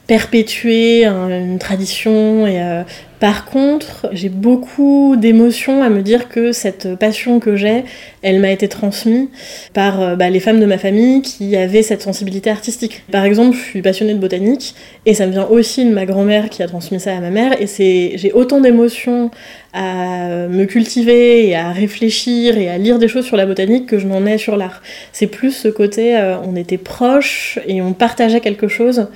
perpétuer 0.07 1.05
une 1.05 1.57
tradition 1.59 2.45
et 2.45 2.61
euh, 2.61 2.83
par 3.19 3.45
contre, 3.45 4.09
j'ai 4.11 4.27
beaucoup 4.29 5.15
d'émotions 5.15 5.81
à 5.81 5.89
me 5.89 6.01
dire 6.01 6.27
que 6.27 6.51
cette 6.51 6.95
passion 6.95 7.39
que 7.39 7.55
j'ai, 7.55 7.85
elle 8.21 8.39
m'a 8.39 8.51
été 8.51 8.67
transmise 8.67 9.29
par 9.73 10.01
euh, 10.01 10.15
bah, 10.15 10.29
les 10.29 10.41
femmes 10.41 10.59
de 10.59 10.65
ma 10.65 10.77
famille 10.77 11.21
qui 11.21 11.55
avaient 11.55 11.81
cette 11.81 12.01
sensibilité 12.01 12.49
artistique. 12.49 13.03
Par 13.11 13.23
exemple, 13.23 13.55
je 13.55 13.61
suis 13.61 13.81
passionnée 13.81 14.13
de 14.13 14.19
botanique 14.19 14.75
et 15.05 15.13
ça 15.13 15.27
me 15.27 15.31
vient 15.31 15.47
aussi 15.47 15.85
de 15.85 15.91
ma 15.91 16.05
grand-mère 16.05 16.49
qui 16.49 16.61
a 16.61 16.67
transmis 16.67 16.99
ça 16.99 17.15
à 17.15 17.19
ma 17.21 17.29
mère 17.29 17.53
et 17.59 17.67
j'ai 18.17 18.33
autant 18.33 18.59
d'émotions 18.59 19.31
à 19.73 20.47
me 20.47 20.65
cultiver 20.65 21.47
et 21.47 21.55
à 21.55 21.71
réfléchir 21.71 22.57
et 22.57 22.69
à 22.69 22.77
lire 22.77 22.99
des 22.99 23.07
choses 23.07 23.25
sur 23.25 23.35
la 23.37 23.45
botanique 23.45 23.87
que 23.87 23.99
je 23.99 24.07
n'en 24.07 24.25
ai 24.25 24.37
sur 24.37 24.55
l'art. 24.55 24.81
C'est 25.11 25.27
plus 25.27 25.51
ce 25.51 25.67
côté 25.67 26.17
euh, 26.17 26.37
on 26.45 26.55
était 26.55 26.77
proches 26.77 27.59
et 27.67 27.81
on 27.81 27.93
partageait 27.93 28.39
quelque 28.39 28.67
chose 28.67 29.07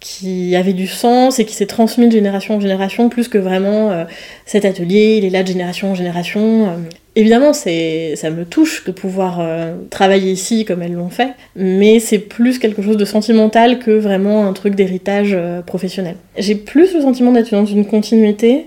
qui 0.00 0.54
avait 0.54 0.72
du 0.72 0.86
sens 0.86 1.38
et 1.38 1.44
qui 1.44 1.54
s'est 1.54 1.66
transmis 1.66 2.06
de 2.06 2.12
génération 2.12 2.56
en 2.56 2.60
génération, 2.60 3.08
plus 3.08 3.28
que 3.28 3.38
vraiment 3.38 3.90
euh, 3.90 4.04
cet 4.44 4.64
atelier, 4.64 5.16
il 5.18 5.24
est 5.24 5.30
là 5.30 5.42
de 5.42 5.48
génération 5.48 5.92
en 5.92 5.94
génération. 5.94 6.66
Euh. 6.66 6.70
Évidemment, 7.14 7.54
c'est, 7.54 8.14
ça 8.14 8.30
me 8.30 8.44
touche 8.44 8.84
de 8.84 8.92
pouvoir 8.92 9.38
euh, 9.40 9.74
travailler 9.88 10.32
ici 10.32 10.66
comme 10.66 10.82
elles 10.82 10.92
l'ont 10.92 11.08
fait, 11.08 11.30
mais 11.56 11.98
c'est 11.98 12.18
plus 12.18 12.58
quelque 12.58 12.82
chose 12.82 12.98
de 12.98 13.06
sentimental 13.06 13.78
que 13.78 13.90
vraiment 13.90 14.46
un 14.46 14.52
truc 14.52 14.74
d'héritage 14.74 15.36
professionnel. 15.64 16.16
J'ai 16.36 16.56
plus 16.56 16.94
le 16.94 17.00
sentiment 17.00 17.32
d'être 17.32 17.50
dans 17.50 17.64
une 17.64 17.86
continuité, 17.86 18.66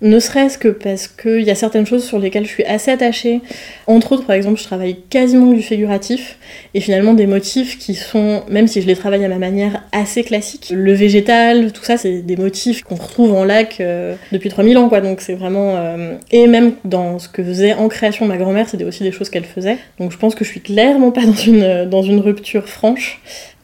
Ne 0.00 0.20
serait-ce 0.20 0.58
que 0.58 0.68
parce 0.68 1.08
qu'il 1.08 1.42
y 1.42 1.50
a 1.50 1.56
certaines 1.56 1.86
choses 1.86 2.04
sur 2.04 2.20
lesquelles 2.20 2.44
je 2.44 2.50
suis 2.50 2.64
assez 2.64 2.90
attachée. 2.90 3.40
Entre 3.88 4.12
autres, 4.12 4.24
par 4.24 4.36
exemple, 4.36 4.58
je 4.58 4.64
travaille 4.64 4.96
quasiment 5.10 5.52
du 5.52 5.60
figuratif 5.60 6.38
et 6.74 6.80
finalement 6.80 7.14
des 7.14 7.26
motifs 7.26 7.78
qui 7.78 7.94
sont, 7.94 8.44
même 8.48 8.68
si 8.68 8.80
je 8.80 8.86
les 8.86 8.94
travaille 8.94 9.24
à 9.24 9.28
ma 9.28 9.38
manière, 9.38 9.82
assez 9.90 10.22
classiques. 10.22 10.72
Le 10.72 10.92
végétal, 10.92 11.72
tout 11.72 11.82
ça, 11.82 11.96
c'est 11.96 12.22
des 12.22 12.36
motifs 12.36 12.84
qu'on 12.84 12.94
retrouve 12.94 13.34
en 13.34 13.44
lac 13.44 13.80
euh, 13.80 14.14
depuis 14.30 14.50
3000 14.50 14.78
ans, 14.78 14.88
quoi. 14.88 15.00
Donc 15.00 15.20
c'est 15.20 15.34
vraiment. 15.34 15.74
Euh, 15.76 16.14
et 16.30 16.46
même 16.46 16.74
dans 16.84 17.18
ce 17.18 17.28
que 17.28 17.42
faisait 17.42 17.74
en 17.74 17.88
création 17.88 18.26
ma 18.26 18.36
grand-mère, 18.36 18.68
c'était 18.68 18.84
aussi 18.84 19.02
des 19.02 19.12
choses 19.12 19.30
qu'elle 19.30 19.44
faisait. 19.44 19.78
Donc 19.98 20.12
je 20.12 20.16
pense 20.18 20.36
que 20.36 20.44
je 20.44 20.50
suis 20.50 20.60
clairement 20.60 21.10
pas 21.10 21.26
dans 21.26 21.32
une, 21.32 21.86
dans 21.86 22.02
une 22.02 22.20
rupture 22.20 22.68
franche. 22.68 23.20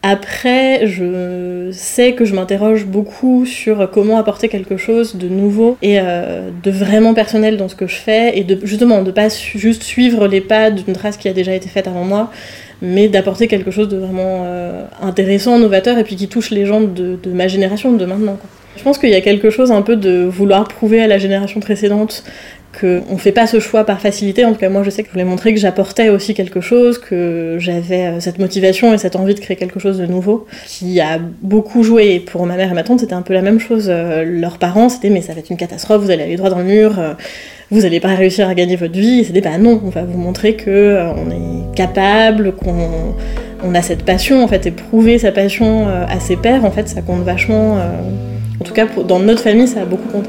Après, 0.07 0.87
je 0.87 1.71
sais 1.73 2.13
que 2.13 2.27
je 2.27 2.35
m'interroge 2.35 2.85
beaucoup 2.85 3.47
sur 3.47 3.91
comment 3.91 4.19
apporter 4.19 4.51
quelque 4.51 4.77
chose 4.77 5.17
de 5.17 5.29
nouveau 5.29 5.79
et 5.81 5.99
euh, 5.99 6.51
de 6.63 6.71
vraiment 6.71 7.15
personnel 7.15 7.57
dans 7.57 7.71
ce 7.71 7.75
que 7.75 7.87
je 7.87 7.95
fais 7.95 8.37
et 8.37 8.45
de 8.45 8.59
justement 8.67 9.01
de 9.01 9.11
pas 9.11 9.29
juste 9.31 9.83
suivre 9.83 10.29
les 10.29 10.43
pas 10.43 10.71
d'une 10.71 10.93
trace 10.93 11.17
qui 11.17 11.27
a 11.27 11.33
déjà 11.33 11.55
été 11.55 11.71
faite 11.71 11.89
avant 11.89 12.05
moi, 12.05 12.31
mais 12.83 13.09
d'apporter 13.09 13.49
quelque 13.49 13.71
chose 13.71 13.89
de 13.89 13.97
vraiment 13.97 14.43
euh, 14.45 14.85
intéressant, 15.01 15.59
novateur 15.59 15.97
et 15.97 16.05
puis 16.05 16.17
qui 16.17 16.29
touche 16.29 16.51
les 16.51 16.67
gens 16.67 16.83
de, 16.83 17.19
ma 17.33 17.49
génération 17.49 17.91
de 17.91 18.05
maintenant. 18.05 18.37
Je 18.77 18.83
pense 18.83 18.99
qu'il 18.99 19.09
y 19.09 19.15
a 19.15 19.23
quelque 19.23 19.49
chose 19.49 19.73
un 19.73 19.81
peu 19.81 19.97
de 19.97 20.25
vouloir 20.25 20.69
prouver 20.69 21.01
à 21.01 21.07
la 21.07 21.17
génération 21.17 21.61
précédente 21.61 22.25
qu'on 22.81 23.17
fait 23.19 23.33
pas 23.33 23.47
ce 23.47 23.61
choix 23.61 23.85
par 23.85 24.01
facilité. 24.01 24.45
En 24.45 24.53
tout 24.53 24.59
cas, 24.59 24.69
moi, 24.69 24.83
je 24.83 24.91
sais 24.91 25.03
que 25.03 25.09
je 25.09 25.13
voulais 25.13 25.25
montrer 25.25 25.55
que 25.55 25.61
j'apportais 25.61 26.09
aussi 26.09 26.35
quelque 26.35 26.61
chose, 26.61 26.99
que 26.99 27.57
j'avais 27.59 28.07
euh, 28.07 28.21
cette 28.21 28.39
motivation 28.39 28.93
et 28.93 28.99
cette 28.99 29.17
envie 29.17 29.35
de 29.35 29.41
créer 29.41 29.57
quelque 29.57 29.79
chose 29.79 29.99
de 29.99 30.07
nouveau, 30.07 30.47
qui 30.67 31.01
a 31.01 31.19
beaucoup 31.43 31.83
joué. 31.83 32.21
pour 32.21 32.47
ma 32.47 32.57
mère 32.57 32.71
et 32.71 32.75
ma 32.75 32.83
tante, 32.83 33.01
c'était 33.01 33.15
un 33.15 33.23
peu 33.23 33.35
la 33.35 33.43
même 33.43 33.61
chose. 33.61 33.87
Euh, 33.89 34.25
leurs 34.25 34.59
parents, 34.59 34.89
c'était 34.89 35.11
mais 35.11 35.23
ça 35.23 35.33
va 35.33 35.41
être 35.41 35.51
une 35.51 35.57
catastrophe, 35.57 36.03
vous 36.03 36.11
allez 36.11 36.23
aller 36.23 36.37
droit 36.37 36.51
dans 36.51 36.59
le 36.59 36.65
mur, 36.65 36.99
euh, 36.99 37.15
vous 37.71 37.83
n'allez 37.83 38.01
pas 38.01 38.15
réussir 38.15 38.49
à 38.49 38.55
gagner 38.55 38.77
votre 38.77 38.99
vie. 38.99 39.25
C'était 39.25 39.41
bah 39.41 39.59
non, 39.59 39.81
on 39.85 39.91
va 39.91 40.03
vous 40.03 40.19
montrer 40.19 40.55
que 40.55 40.99
on 41.17 41.31
est 41.31 41.75
capable, 41.75 42.53
qu'on 42.53 43.15
on 43.63 43.75
a 43.75 43.83
cette 43.83 44.05
passion 44.05 44.45
en 44.45 44.49
fait, 44.49 44.67
et 44.67 44.71
prouver 44.71 45.19
sa 45.19 45.33
passion 45.33 45.89
à 45.89 46.21
ses 46.21 46.37
pères, 46.37 46.65
en 46.65 46.71
fait, 46.71 46.89
ça 46.89 47.01
compte 47.01 47.23
vachement. 47.23 47.79
en 48.61 48.65
tout 48.65 48.75
cas, 48.75 48.87
dans 49.09 49.19
notre 49.19 49.43
famille, 49.43 49.67
ça 49.67 49.81
a 49.81 49.85
beaucoup 49.85 50.09
compté. 50.09 50.29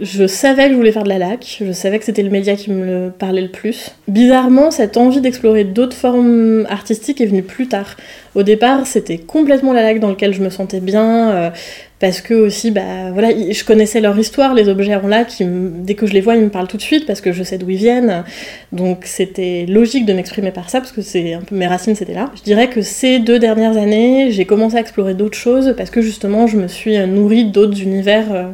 Je 0.00 0.26
savais 0.26 0.66
que 0.66 0.72
je 0.72 0.76
voulais 0.76 0.92
faire 0.92 1.02
de 1.02 1.08
la 1.08 1.18
lac, 1.18 1.58
je 1.60 1.72
savais 1.72 1.98
que 1.98 2.04
c'était 2.04 2.22
le 2.22 2.30
média 2.30 2.54
qui 2.54 2.70
me 2.70 3.10
parlait 3.10 3.42
le 3.42 3.48
plus. 3.48 3.90
Bizarrement, 4.06 4.70
cette 4.70 4.96
envie 4.96 5.20
d'explorer 5.20 5.64
d'autres 5.64 5.96
formes 5.96 6.66
artistiques 6.68 7.20
est 7.20 7.26
venue 7.26 7.42
plus 7.42 7.66
tard. 7.66 7.96
Au 8.34 8.44
départ, 8.44 8.86
c'était 8.86 9.18
complètement 9.18 9.72
la 9.72 9.82
lac 9.82 9.98
dans 9.98 10.10
lequel 10.10 10.32
je 10.32 10.40
me 10.40 10.50
sentais 10.50 10.78
bien, 10.80 11.30
euh, 11.30 11.50
parce 11.98 12.20
que 12.20 12.34
aussi, 12.34 12.70
bah 12.70 13.10
voilà, 13.12 13.30
je 13.30 13.64
connaissais 13.64 14.00
leur 14.00 14.16
histoire, 14.16 14.54
les 14.54 14.68
objets 14.68 14.94
en 14.94 15.08
lac, 15.08 15.32
dès 15.40 15.94
que 15.94 16.06
je 16.06 16.12
les 16.12 16.20
vois, 16.20 16.36
ils 16.36 16.44
me 16.44 16.48
parlent 16.48 16.68
tout 16.68 16.76
de 16.76 16.82
suite 16.82 17.04
parce 17.04 17.20
que 17.20 17.32
je 17.32 17.42
sais 17.42 17.58
d'où 17.58 17.68
ils 17.70 17.76
viennent. 17.76 18.22
Donc 18.70 19.00
c'était 19.04 19.66
logique 19.66 20.06
de 20.06 20.12
m'exprimer 20.12 20.52
par 20.52 20.70
ça 20.70 20.80
parce 20.80 20.92
que 20.92 21.02
c'est 21.02 21.32
un 21.32 21.40
peu 21.40 21.56
mes 21.56 21.66
racines, 21.66 21.96
c'était 21.96 22.14
là. 22.14 22.30
Je 22.36 22.42
dirais 22.42 22.68
que 22.68 22.82
ces 22.82 23.18
deux 23.18 23.40
dernières 23.40 23.76
années, 23.76 24.30
j'ai 24.30 24.44
commencé 24.44 24.76
à 24.76 24.80
explorer 24.80 25.14
d'autres 25.14 25.38
choses 25.38 25.74
parce 25.76 25.90
que 25.90 26.00
justement, 26.00 26.46
je 26.46 26.56
me 26.56 26.68
suis 26.68 26.96
nourrie 27.08 27.46
d'autres 27.46 27.82
univers. 27.82 28.26
Euh, 28.32 28.44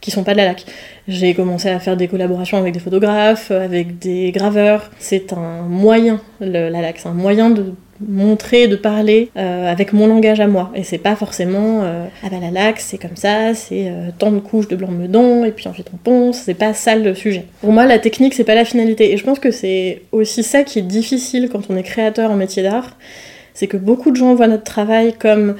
qui 0.00 0.10
sont 0.10 0.24
pas 0.24 0.32
de 0.32 0.38
la 0.38 0.46
lac. 0.46 0.64
J'ai 1.08 1.34
commencé 1.34 1.68
à 1.68 1.78
faire 1.80 1.96
des 1.96 2.08
collaborations 2.08 2.58
avec 2.58 2.72
des 2.72 2.80
photographes, 2.80 3.50
avec 3.50 3.98
des 3.98 4.32
graveurs. 4.32 4.90
C'est 4.98 5.32
un 5.32 5.62
moyen, 5.62 6.20
la 6.40 6.70
lac, 6.70 6.98
c'est 6.98 7.08
un 7.08 7.14
moyen 7.14 7.50
de 7.50 7.74
montrer, 8.06 8.66
de 8.66 8.76
parler 8.76 9.30
euh, 9.36 9.70
avec 9.70 9.92
mon 9.92 10.06
langage 10.06 10.40
à 10.40 10.46
moi. 10.46 10.70
Et 10.74 10.82
c'est 10.82 10.98
pas 10.98 11.16
forcément 11.16 11.82
euh, 11.82 12.06
ah 12.22 12.28
bah 12.30 12.36
la 12.40 12.50
lac, 12.50 12.80
c'est 12.80 12.98
comme 12.98 13.16
ça, 13.16 13.54
c'est 13.54 13.88
euh, 13.88 14.08
tant 14.18 14.32
de 14.32 14.38
couches 14.38 14.68
de 14.68 14.76
blanc 14.76 14.90
meudon, 14.90 15.44
et 15.44 15.52
puis 15.52 15.68
ensuite 15.68 15.88
on 15.92 15.96
ponce, 15.96 16.38
c'est 16.38 16.54
pas 16.54 16.72
ça 16.74 16.96
le 16.96 17.14
sujet. 17.14 17.44
Pour 17.60 17.72
moi, 17.72 17.86
la 17.86 17.98
technique, 17.98 18.34
c'est 18.34 18.44
pas 18.44 18.54
la 18.54 18.64
finalité. 18.64 19.12
Et 19.12 19.16
je 19.16 19.24
pense 19.24 19.38
que 19.38 19.50
c'est 19.50 20.02
aussi 20.12 20.42
ça 20.42 20.64
qui 20.64 20.78
est 20.78 20.82
difficile 20.82 21.48
quand 21.50 21.70
on 21.70 21.76
est 21.76 21.82
créateur 21.82 22.30
en 22.30 22.36
métier 22.36 22.62
d'art, 22.62 22.96
c'est 23.54 23.66
que 23.66 23.76
beaucoup 23.76 24.10
de 24.10 24.16
gens 24.16 24.34
voient 24.34 24.48
notre 24.48 24.64
travail 24.64 25.12
comme 25.12 25.56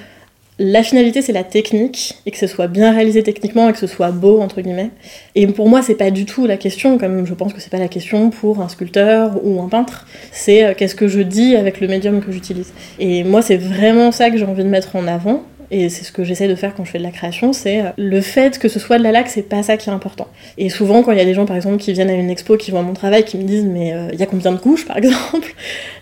la 0.62 0.82
finalité 0.82 1.22
c'est 1.22 1.32
la 1.32 1.42
technique 1.42 2.18
et 2.26 2.30
que 2.30 2.36
ce 2.36 2.46
soit 2.46 2.66
bien 2.66 2.92
réalisé 2.92 3.22
techniquement 3.22 3.70
et 3.70 3.72
que 3.72 3.78
ce 3.78 3.86
soit 3.86 4.10
beau 4.10 4.40
entre 4.42 4.60
guillemets. 4.60 4.90
Et 5.34 5.46
pour 5.46 5.70
moi 5.70 5.80
c'est 5.80 5.94
pas 5.94 6.10
du 6.10 6.26
tout 6.26 6.46
la 6.46 6.58
question, 6.58 6.98
comme 6.98 7.26
je 7.26 7.32
pense 7.32 7.54
que 7.54 7.60
c'est 7.60 7.70
pas 7.70 7.78
la 7.78 7.88
question 7.88 8.28
pour 8.28 8.60
un 8.60 8.68
sculpteur 8.68 9.40
ou 9.42 9.62
un 9.62 9.68
peintre. 9.68 10.06
C'est 10.32 10.64
euh, 10.64 10.74
qu'est-ce 10.76 10.94
que 10.94 11.08
je 11.08 11.20
dis 11.20 11.56
avec 11.56 11.80
le 11.80 11.88
médium 11.88 12.20
que 12.20 12.30
j'utilise. 12.30 12.74
Et 12.98 13.24
moi 13.24 13.40
c'est 13.40 13.56
vraiment 13.56 14.12
ça 14.12 14.28
que 14.28 14.36
j'ai 14.36 14.44
envie 14.44 14.62
de 14.62 14.68
mettre 14.68 14.96
en 14.96 15.06
avant. 15.06 15.44
Et 15.70 15.88
c'est 15.88 16.04
ce 16.04 16.12
que 16.12 16.24
j'essaie 16.24 16.48
de 16.48 16.56
faire 16.56 16.74
quand 16.74 16.84
je 16.84 16.90
fais 16.90 16.98
de 16.98 17.04
la 17.04 17.12
création, 17.12 17.52
c'est 17.52 17.80
euh, 17.80 17.90
le 17.96 18.20
fait 18.20 18.58
que 18.58 18.68
ce 18.68 18.78
soit 18.78 18.98
de 18.98 19.04
la 19.04 19.12
laque, 19.12 19.28
c'est 19.28 19.42
pas 19.42 19.62
ça 19.62 19.76
qui 19.76 19.88
est 19.88 19.92
important. 19.92 20.26
Et 20.58 20.68
souvent, 20.68 21.02
quand 21.02 21.12
il 21.12 21.18
y 21.18 21.20
a 21.20 21.24
des 21.24 21.32
gens, 21.32 21.46
par 21.46 21.54
exemple, 21.54 21.76
qui 21.76 21.92
viennent 21.92 22.10
à 22.10 22.14
une 22.14 22.28
expo, 22.28 22.56
qui 22.56 22.72
voient 22.72 22.82
mon 22.82 22.92
travail, 22.92 23.24
qui 23.24 23.38
me 23.38 23.44
disent, 23.44 23.66
mais 23.66 23.92
euh, 23.92 24.08
il 24.12 24.18
y 24.18 24.22
a 24.24 24.26
combien 24.26 24.50
de 24.50 24.58
couches, 24.58 24.84
par 24.84 24.96
exemple 24.98 25.54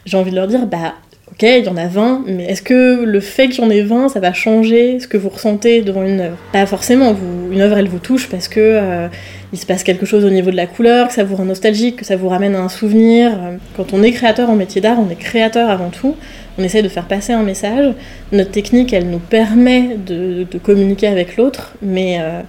J'ai 0.06 0.16
envie 0.16 0.30
de 0.30 0.36
leur 0.36 0.46
dire, 0.46 0.66
bah, 0.66 0.94
ok, 1.40 1.48
il 1.48 1.64
y 1.64 1.68
en 1.68 1.76
a 1.76 1.86
20, 1.86 2.24
mais 2.26 2.46
est-ce 2.46 2.62
que 2.62 3.04
le 3.04 3.20
fait 3.20 3.48
qu'il 3.48 3.62
y 3.62 3.66
en 3.66 3.70
ait 3.70 3.82
20, 3.82 4.08
ça 4.08 4.18
va 4.18 4.32
changer 4.32 4.98
ce 4.98 5.06
que 5.06 5.16
vous 5.16 5.28
ressentez 5.28 5.82
devant 5.82 6.02
une 6.02 6.20
œuvre? 6.20 6.36
Pas 6.52 6.66
forcément, 6.66 7.14
une 7.52 7.60
œuvre 7.60 7.78
elle 7.78 7.88
vous 7.88 8.00
touche 8.00 8.28
parce 8.28 8.48
que 8.48 8.58
euh, 8.58 9.06
il 9.52 9.58
se 9.58 9.64
passe 9.64 9.84
quelque 9.84 10.04
chose 10.04 10.24
au 10.24 10.30
niveau 10.30 10.50
de 10.50 10.56
la 10.56 10.66
couleur, 10.66 11.06
que 11.06 11.14
ça 11.14 11.22
vous 11.22 11.36
rend 11.36 11.44
nostalgique, 11.44 11.96
que 11.96 12.04
ça 12.04 12.16
vous 12.16 12.28
ramène 12.28 12.56
à 12.56 12.60
un 12.60 12.68
souvenir. 12.68 13.38
Quand 13.76 13.92
on 13.92 14.02
est 14.02 14.10
créateur 14.10 14.50
en 14.50 14.56
métier 14.56 14.80
d'art, 14.80 14.98
on 14.98 15.08
est 15.10 15.16
créateur 15.16 15.70
avant 15.70 15.90
tout, 15.90 16.16
on 16.58 16.64
essaie 16.64 16.82
de 16.82 16.88
faire 16.88 17.06
passer 17.06 17.32
un 17.32 17.44
message. 17.44 17.94
Notre 18.32 18.50
technique, 18.50 18.92
elle 18.92 19.08
nous 19.08 19.20
permet 19.20 19.96
de, 19.96 20.44
communiquer 20.60 21.06
avec 21.06 21.36
l'autre, 21.36 21.74
mais 21.80 22.18
euh, 22.20 22.40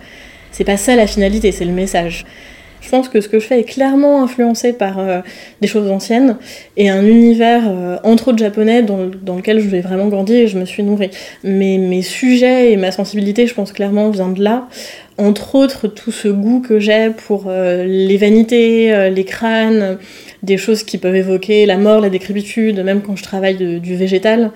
c'est 0.52 0.64
pas 0.64 0.78
ça 0.78 0.96
la 0.96 1.06
finalité, 1.06 1.52
c'est 1.52 1.66
le 1.66 1.74
message. 1.74 2.26
Je 2.82 2.90
pense 2.90 3.10
que 3.10 3.22
ce 3.22 3.28
que 3.28 3.40
je 3.40 3.46
fais 3.46 3.60
est 3.60 3.66
clairement 3.66 4.24
influencé 4.24 4.74
par 4.74 5.00
euh, 5.00 5.20
des 5.62 5.68
choses 5.68 5.90
anciennes 5.92 6.38
et 6.78 6.90
un 6.90 7.06
univers, 7.06 7.64
euh, 7.68 7.98
entre 8.04 8.30
autres 8.30 8.40
japonais, 8.40 8.84
dans, 8.84 9.36
lequel 9.36 9.60
je 9.60 9.68
vais 9.68 9.82
vraiment 9.82 10.08
grandir 10.08 10.38
et 10.38 10.48
je 10.48 10.58
me 10.58 10.66
suis 10.66 10.84
nourrie. 10.84 11.12
Mais 11.44 11.78
mes 11.78 12.02
sujets 12.02 12.72
et 12.72 12.78
ma 12.78 12.92
sensibilité, 12.92 13.48
je 13.48 13.54
pense 13.54 13.74
clairement, 13.74 14.10
vient 14.10 14.30
de 14.30 14.44
là. 14.44 14.68
Entre 15.18 15.56
autres, 15.56 15.88
tout 15.88 16.12
ce 16.12 16.30
goût 16.30 16.62
que 16.62 16.80
j'ai 16.80 17.10
pour 17.28 17.46
euh, 17.48 17.84
les 17.86 18.18
vanités, 18.18 19.10
les 19.10 19.26
crânes, 19.26 19.98
des 20.42 20.58
choses 20.58 20.84
qui 20.84 20.98
peuvent 20.98 21.16
évoquer 21.16 21.66
la 21.66 21.78
mort, 21.78 22.00
la 22.00 22.10
décrépitude, 22.10 22.80
même 22.80 23.02
quand 23.02 23.18
je 23.18 23.24
travaille 23.24 23.58
du 23.58 23.96
végétal. 23.96 24.52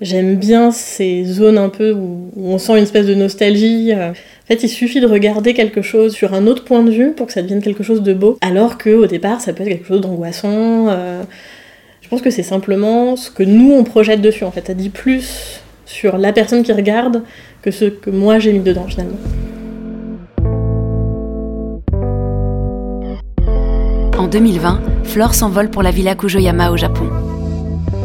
J'aime 0.00 0.36
bien 0.36 0.70
ces 0.70 1.24
zones 1.24 1.58
un 1.58 1.68
peu 1.68 1.92
où, 1.92 2.30
on 2.36 2.58
sent 2.58 2.76
une 2.76 2.84
espèce 2.84 3.06
de 3.06 3.14
nostalgie. 3.14 3.92
En 3.92 4.12
fait, 4.46 4.62
il 4.62 4.68
suffit 4.68 5.00
de 5.00 5.06
regarder 5.06 5.54
quelque 5.54 5.82
chose 5.82 6.14
sur 6.14 6.34
un 6.34 6.46
autre 6.46 6.64
point 6.64 6.84
de 6.84 6.90
vue 6.90 7.10
pour 7.12 7.26
que 7.26 7.32
ça 7.32 7.42
devienne 7.42 7.60
quelque 7.60 7.82
chose 7.82 8.02
de 8.02 8.12
beau, 8.12 8.38
alors 8.40 8.78
qu'au 8.78 9.06
départ, 9.06 9.40
ça 9.40 9.52
peut 9.52 9.64
être 9.64 9.70
quelque 9.70 9.86
chose 9.86 10.00
d'angoissant. 10.00 10.88
Euh. 10.88 11.22
Je 12.00 12.08
pense 12.08 12.22
que 12.22 12.30
c'est 12.30 12.44
simplement 12.44 13.16
ce 13.16 13.30
que 13.30 13.42
nous, 13.42 13.72
on 13.72 13.82
projette 13.82 14.22
dessus. 14.22 14.44
En 14.44 14.52
fait, 14.52 14.68
ça 14.68 14.74
dit 14.74 14.88
plus 14.88 15.60
sur 15.84 16.16
la 16.16 16.32
personne 16.32 16.62
qui 16.62 16.72
regarde 16.72 17.22
que 17.60 17.70
ce 17.70 17.86
que 17.86 18.10
moi 18.10 18.38
j'ai 18.38 18.52
mis 18.52 18.60
dedans, 18.60 18.86
finalement. 18.86 19.18
En 24.16 24.28
2020, 24.28 24.80
Flore 25.04 25.34
s'envole 25.34 25.70
pour 25.70 25.82
la 25.82 25.90
Villa 25.90 26.14
Kujoyama 26.14 26.70
au 26.70 26.76
Japon 26.76 27.08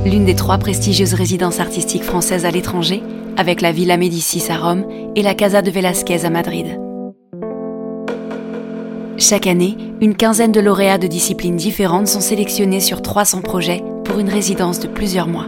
l'une 0.06 0.26
des 0.26 0.36
trois 0.36 0.58
prestigieuses 0.58 1.14
résidences 1.14 1.60
artistiques 1.60 2.04
françaises 2.04 2.46
à 2.46 2.52
l'étranger, 2.52 3.02
avec 3.38 3.62
la 3.62 3.72
Villa 3.72 3.98
Médicis 3.98 4.52
à 4.52 4.58
Rome 4.58 4.86
et 5.16 5.22
la 5.22 5.34
Casa 5.34 5.62
de 5.62 5.72
Velázquez 5.72 6.26
à 6.26 6.30
Madrid. 6.30 6.80
Chaque 9.18 9.48
année, 9.48 9.78
une 10.02 10.16
quinzaine 10.16 10.52
de 10.52 10.60
lauréats 10.60 10.98
de 10.98 11.08
disciplines 11.08 11.56
différentes 11.56 12.08
sont 12.08 12.20
sélectionnés 12.20 12.82
sur 12.82 13.02
300 13.02 13.42
projets 13.42 13.84
pour 14.04 14.20
une 14.20 14.30
résidence 14.30 14.80
de 14.80 14.88
plusieurs 14.88 15.28
mois. 15.28 15.48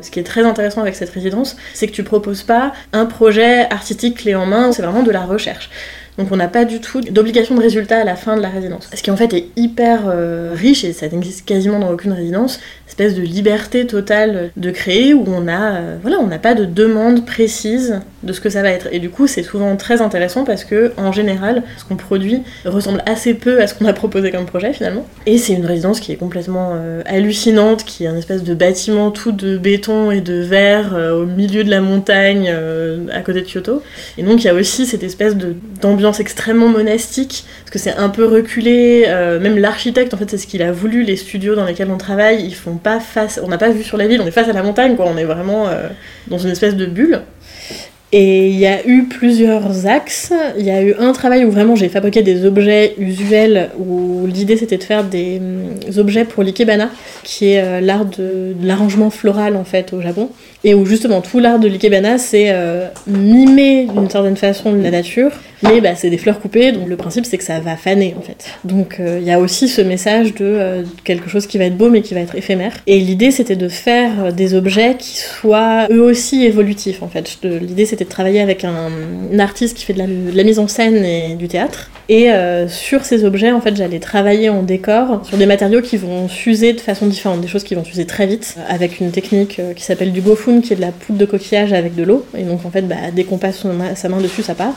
Ce 0.00 0.10
qui 0.10 0.18
est 0.18 0.24
très 0.24 0.44
intéressant 0.44 0.80
avec 0.80 0.96
cette 0.96 1.10
résidence, 1.10 1.56
c'est 1.74 1.86
que 1.86 1.92
tu 1.92 2.02
proposes 2.02 2.42
pas 2.42 2.72
un 2.92 3.04
projet 3.04 3.70
artistique 3.70 4.18
clé 4.18 4.34
en 4.34 4.46
main, 4.46 4.72
c'est 4.72 4.82
vraiment 4.82 5.02
de 5.02 5.10
la 5.10 5.24
recherche. 5.24 5.70
Donc 6.18 6.28
on 6.30 6.36
n'a 6.36 6.48
pas 6.48 6.64
du 6.64 6.80
tout 6.80 7.00
d'obligation 7.00 7.54
de 7.54 7.60
résultat 7.60 8.00
à 8.00 8.04
la 8.04 8.16
fin 8.16 8.36
de 8.36 8.42
la 8.42 8.50
résidence. 8.50 8.90
Ce 8.94 9.02
qui 9.02 9.10
en 9.10 9.16
fait 9.16 9.32
est 9.32 9.46
hyper 9.56 10.02
euh, 10.06 10.52
riche 10.54 10.84
et 10.84 10.92
ça 10.92 11.08
n'existe 11.08 11.46
quasiment 11.46 11.78
dans 11.78 11.90
aucune 11.90 12.12
résidence, 12.12 12.60
espèce 12.92 13.14
de 13.14 13.22
liberté 13.22 13.86
totale 13.86 14.50
de 14.54 14.70
créer 14.70 15.14
où 15.14 15.24
on 15.26 15.48
a 15.48 15.76
euh, 15.76 15.96
voilà, 16.02 16.18
on 16.18 16.26
n'a 16.26 16.38
pas 16.38 16.54
de 16.54 16.66
demande 16.66 17.24
précise 17.24 18.00
de 18.22 18.34
ce 18.34 18.40
que 18.40 18.50
ça 18.50 18.60
va 18.60 18.68
être. 18.68 18.88
Et 18.92 18.98
du 18.98 19.08
coup, 19.08 19.26
c'est 19.26 19.42
souvent 19.42 19.74
très 19.76 20.02
intéressant 20.02 20.44
parce 20.44 20.64
que, 20.64 20.92
en 20.98 21.10
général, 21.10 21.62
ce 21.78 21.84
qu'on 21.86 21.96
produit 21.96 22.42
ressemble 22.66 23.02
assez 23.06 23.32
peu 23.32 23.62
à 23.62 23.66
ce 23.66 23.74
qu'on 23.74 23.86
a 23.86 23.94
proposé 23.94 24.30
comme 24.30 24.44
projet 24.44 24.74
finalement. 24.74 25.06
Et 25.24 25.38
c'est 25.38 25.54
une 25.54 25.64
résidence 25.64 26.00
qui 26.00 26.12
est 26.12 26.16
complètement 26.16 26.72
euh, 26.74 27.00
hallucinante, 27.06 27.84
qui 27.84 28.04
est 28.04 28.08
un 28.08 28.16
espèce 28.16 28.44
de 28.44 28.54
bâtiment 28.54 29.10
tout 29.10 29.32
de 29.32 29.56
béton 29.56 30.10
et 30.10 30.20
de 30.20 30.42
verre 30.42 30.94
euh, 30.94 31.22
au 31.22 31.24
milieu 31.24 31.64
de 31.64 31.70
la 31.70 31.80
montagne 31.80 32.54
à 33.10 33.20
côté 33.20 33.40
de 33.40 33.46
Kyoto. 33.46 33.82
Et 34.18 34.22
donc, 34.22 34.44
il 34.44 34.46
y 34.46 34.50
a 34.50 34.54
aussi 34.54 34.84
cette 34.84 35.02
espèce 35.02 35.34
d'ambiance 35.80 36.20
extrêmement 36.20 36.68
monastique, 36.68 37.46
que 37.72 37.78
c'est 37.78 37.94
un 37.96 38.10
peu 38.10 38.26
reculé. 38.26 39.06
même 39.40 39.56
l'architecte, 39.56 40.12
en 40.12 40.18
fait, 40.18 40.28
c'est 40.28 40.36
ce 40.36 40.46
qu'il 40.46 40.62
a 40.62 40.70
voulu. 40.72 41.02
Les 41.02 41.16
studios 41.16 41.54
dans 41.54 41.64
lesquels 41.64 41.90
on 41.90 41.96
travaille, 41.96 42.44
ils 42.44 42.54
font 42.54 42.76
pas 42.76 43.00
face. 43.00 43.40
On 43.42 43.48
n'a 43.48 43.56
pas 43.56 43.70
vu 43.70 43.82
sur 43.82 43.96
la 43.96 44.06
ville, 44.06 44.20
on 44.20 44.26
est 44.26 44.30
face 44.30 44.48
à 44.48 44.52
la 44.52 44.62
montagne, 44.62 44.94
quoi. 44.94 45.06
On 45.08 45.16
est 45.16 45.24
vraiment 45.24 45.68
dans 46.26 46.36
une 46.36 46.50
espèce 46.50 46.76
de 46.76 46.84
bulle. 46.84 47.22
Et 48.14 48.50
il 48.50 48.58
y 48.58 48.66
a 48.66 48.86
eu 48.86 49.04
plusieurs 49.04 49.86
axes. 49.86 50.34
Il 50.58 50.66
y 50.66 50.70
a 50.70 50.82
eu 50.82 50.94
un 50.98 51.12
travail 51.12 51.46
où 51.46 51.50
vraiment 51.50 51.76
j'ai 51.76 51.88
fabriqué 51.88 52.20
des 52.20 52.44
objets 52.44 52.94
usuels, 52.98 53.70
où 53.78 54.26
l'idée 54.26 54.58
c'était 54.58 54.76
de 54.76 54.84
faire 54.84 55.02
des 55.02 55.38
hum, 55.38 55.98
objets 55.98 56.26
pour 56.26 56.42
l'ikebana, 56.42 56.90
qui 57.24 57.52
est 57.52 57.62
euh, 57.62 57.80
l'art 57.80 58.04
de, 58.04 58.54
l'arrangement 58.62 59.08
floral 59.08 59.56
en 59.56 59.64
fait 59.64 59.94
au 59.94 60.02
Japon. 60.02 60.28
Et 60.64 60.74
où 60.74 60.84
justement 60.84 61.22
tout 61.22 61.38
l'art 61.40 61.58
de 61.58 61.66
l'ikebana 61.66 62.18
c'est 62.18 62.50
euh, 62.50 62.86
mimer 63.06 63.88
d'une 63.92 64.10
certaine 64.10 64.36
façon 64.36 64.74
la 64.74 64.90
nature, 64.90 65.30
mais 65.62 65.80
bah, 65.80 65.96
c'est 65.96 66.10
des 66.10 66.18
fleurs 66.18 66.38
coupées, 66.38 66.70
donc 66.70 66.88
le 66.88 66.96
principe 66.96 67.24
c'est 67.24 67.38
que 67.38 67.44
ça 67.44 67.60
va 67.60 67.76
faner 67.76 68.14
en 68.16 68.22
fait. 68.22 68.44
Donc 68.64 69.00
euh, 69.00 69.18
il 69.20 69.26
y 69.26 69.32
a 69.32 69.40
aussi 69.40 69.68
ce 69.68 69.80
message 69.80 70.34
de 70.34 70.84
quelque 71.02 71.30
chose 71.30 71.46
qui 71.46 71.56
va 71.56 71.64
être 71.64 71.78
beau 71.78 71.88
mais 71.88 72.02
qui 72.02 72.12
va 72.12 72.20
être 72.20 72.36
éphémère. 72.36 72.74
Et 72.86 73.00
l'idée 73.00 73.30
c'était 73.30 73.56
de 73.56 73.68
faire 73.68 74.34
des 74.34 74.54
objets 74.54 74.96
qui 74.98 75.16
soient 75.16 75.88
eux 75.90 76.02
aussi 76.02 76.44
évolutifs 76.44 77.02
en 77.02 77.08
fait. 77.08 77.38
L'idée 77.42 77.86
c'était 77.86 78.01
de 78.04 78.08
travailler 78.08 78.40
avec 78.40 78.64
un, 78.64 78.90
artiste 79.38 79.76
qui 79.76 79.84
fait 79.84 79.92
de 79.92 80.34
la, 80.34 80.44
mise 80.44 80.58
en 80.58 80.68
scène 80.68 81.04
et 81.04 81.34
du 81.34 81.48
théâtre. 81.48 81.90
Et 82.08 82.30
euh, 82.30 82.68
sur 82.68 83.04
ces 83.04 83.24
objets, 83.24 83.52
en 83.52 83.60
fait, 83.60 83.76
j'allais 83.76 83.98
travailler 83.98 84.48
en 84.48 84.62
décor 84.62 85.24
sur 85.24 85.38
des 85.38 85.46
matériaux 85.46 85.80
qui 85.80 85.96
vont 85.96 86.28
s'user 86.28 86.72
de 86.72 86.80
façon 86.80 87.06
différente, 87.06 87.40
des 87.40 87.48
choses 87.48 87.64
qui 87.64 87.74
vont 87.74 87.84
s'user 87.84 88.06
très 88.06 88.26
vite, 88.26 88.56
euh, 88.58 88.62
avec 88.68 89.00
une 89.00 89.10
technique 89.10 89.58
euh, 89.58 89.72
qui 89.72 89.84
s'appelle 89.84 90.12
du 90.12 90.20
gofun, 90.20 90.60
qui 90.60 90.72
est 90.72 90.76
de 90.76 90.80
la 90.80 90.92
poudre 90.92 91.18
de 91.18 91.24
coquillage 91.24 91.72
avec 91.72 91.94
de 91.94 92.02
l'eau. 92.02 92.26
Et 92.36 92.42
donc, 92.42 92.64
en 92.66 92.70
fait, 92.70 92.82
bah, 92.82 92.96
dès 93.14 93.24
qu'on 93.24 93.38
passe 93.38 93.64
sa 93.94 94.08
main 94.08 94.20
dessus, 94.20 94.42
ça 94.42 94.54
part 94.54 94.74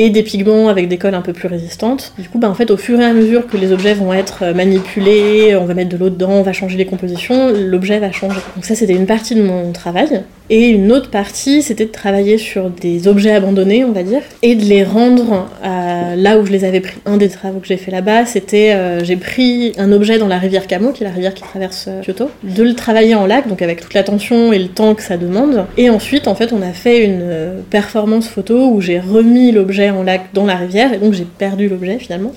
et 0.00 0.10
des 0.10 0.22
pigments 0.22 0.68
avec 0.68 0.86
des 0.86 0.96
colles 0.96 1.16
un 1.16 1.22
peu 1.22 1.32
plus 1.32 1.48
résistantes. 1.48 2.12
Du 2.16 2.28
coup, 2.28 2.38
bah, 2.38 2.48
en 2.48 2.54
fait, 2.54 2.70
au 2.70 2.76
fur 2.76 3.00
et 3.00 3.04
à 3.04 3.12
mesure 3.12 3.48
que 3.48 3.56
les 3.56 3.72
objets 3.72 3.94
vont 3.94 4.12
être 4.12 4.54
manipulés, 4.54 5.56
on 5.56 5.64
va 5.64 5.74
mettre 5.74 5.90
de 5.90 5.96
l'eau 5.96 6.08
dedans, 6.08 6.30
on 6.30 6.42
va 6.42 6.52
changer 6.52 6.78
les 6.78 6.86
compositions, 6.86 7.52
l'objet 7.52 7.98
va 7.98 8.12
changer. 8.12 8.38
Donc 8.54 8.64
ça, 8.64 8.76
c'était 8.76 8.92
une 8.92 9.06
partie 9.06 9.34
de 9.34 9.42
mon 9.42 9.72
travail. 9.72 10.22
Et 10.50 10.68
une 10.68 10.92
autre 10.92 11.10
partie, 11.10 11.62
c'était 11.62 11.84
de 11.84 11.90
travailler 11.90 12.38
sur 12.38 12.70
des 12.70 13.06
objets 13.06 13.32
abandonnés, 13.32 13.84
on 13.84 13.92
va 13.92 14.02
dire, 14.02 14.22
et 14.42 14.54
de 14.54 14.64
les 14.64 14.82
rendre 14.82 15.48
là 15.62 16.38
où 16.38 16.46
je 16.46 16.52
les 16.52 16.64
avais 16.64 16.80
pris. 16.80 16.98
Un 17.06 17.16
des 17.16 17.28
travaux 17.28 17.60
que 17.60 17.66
j'ai 17.66 17.76
fait 17.76 17.90
là-bas, 17.90 18.26
c'était 18.26 18.72
euh, 18.72 19.04
j'ai 19.04 19.16
pris 19.16 19.72
un 19.78 19.92
objet 19.92 20.18
dans 20.18 20.26
la 20.26 20.38
rivière 20.38 20.66
Kamo, 20.66 20.92
qui 20.92 21.02
est 21.02 21.06
la 21.06 21.12
rivière 21.12 21.34
qui 21.34 21.42
traverse 21.42 21.86
euh, 21.88 22.02
Kyoto, 22.02 22.30
de 22.42 22.62
le 22.62 22.74
travailler 22.74 23.14
en 23.14 23.26
lac, 23.26 23.48
donc 23.48 23.62
avec 23.62 23.80
toute 23.80 23.94
l'attention 23.94 24.52
et 24.52 24.58
le 24.58 24.68
temps 24.68 24.94
que 24.94 25.02
ça 25.02 25.16
demande. 25.16 25.66
Et 25.76 25.90
ensuite, 25.90 26.28
en 26.28 26.34
fait, 26.34 26.52
on 26.52 26.62
a 26.62 26.72
fait 26.72 27.04
une 27.04 27.62
performance 27.70 28.28
photo 28.28 28.70
où 28.70 28.80
j'ai 28.80 29.00
remis 29.00 29.52
l'objet 29.52 29.90
en 29.90 30.02
lac 30.02 30.32
dans 30.34 30.46
la 30.46 30.56
rivière, 30.56 30.92
et 30.92 30.98
donc 30.98 31.12
j'ai 31.12 31.26
perdu 31.26 31.68
l'objet 31.68 31.98
finalement. 31.98 32.32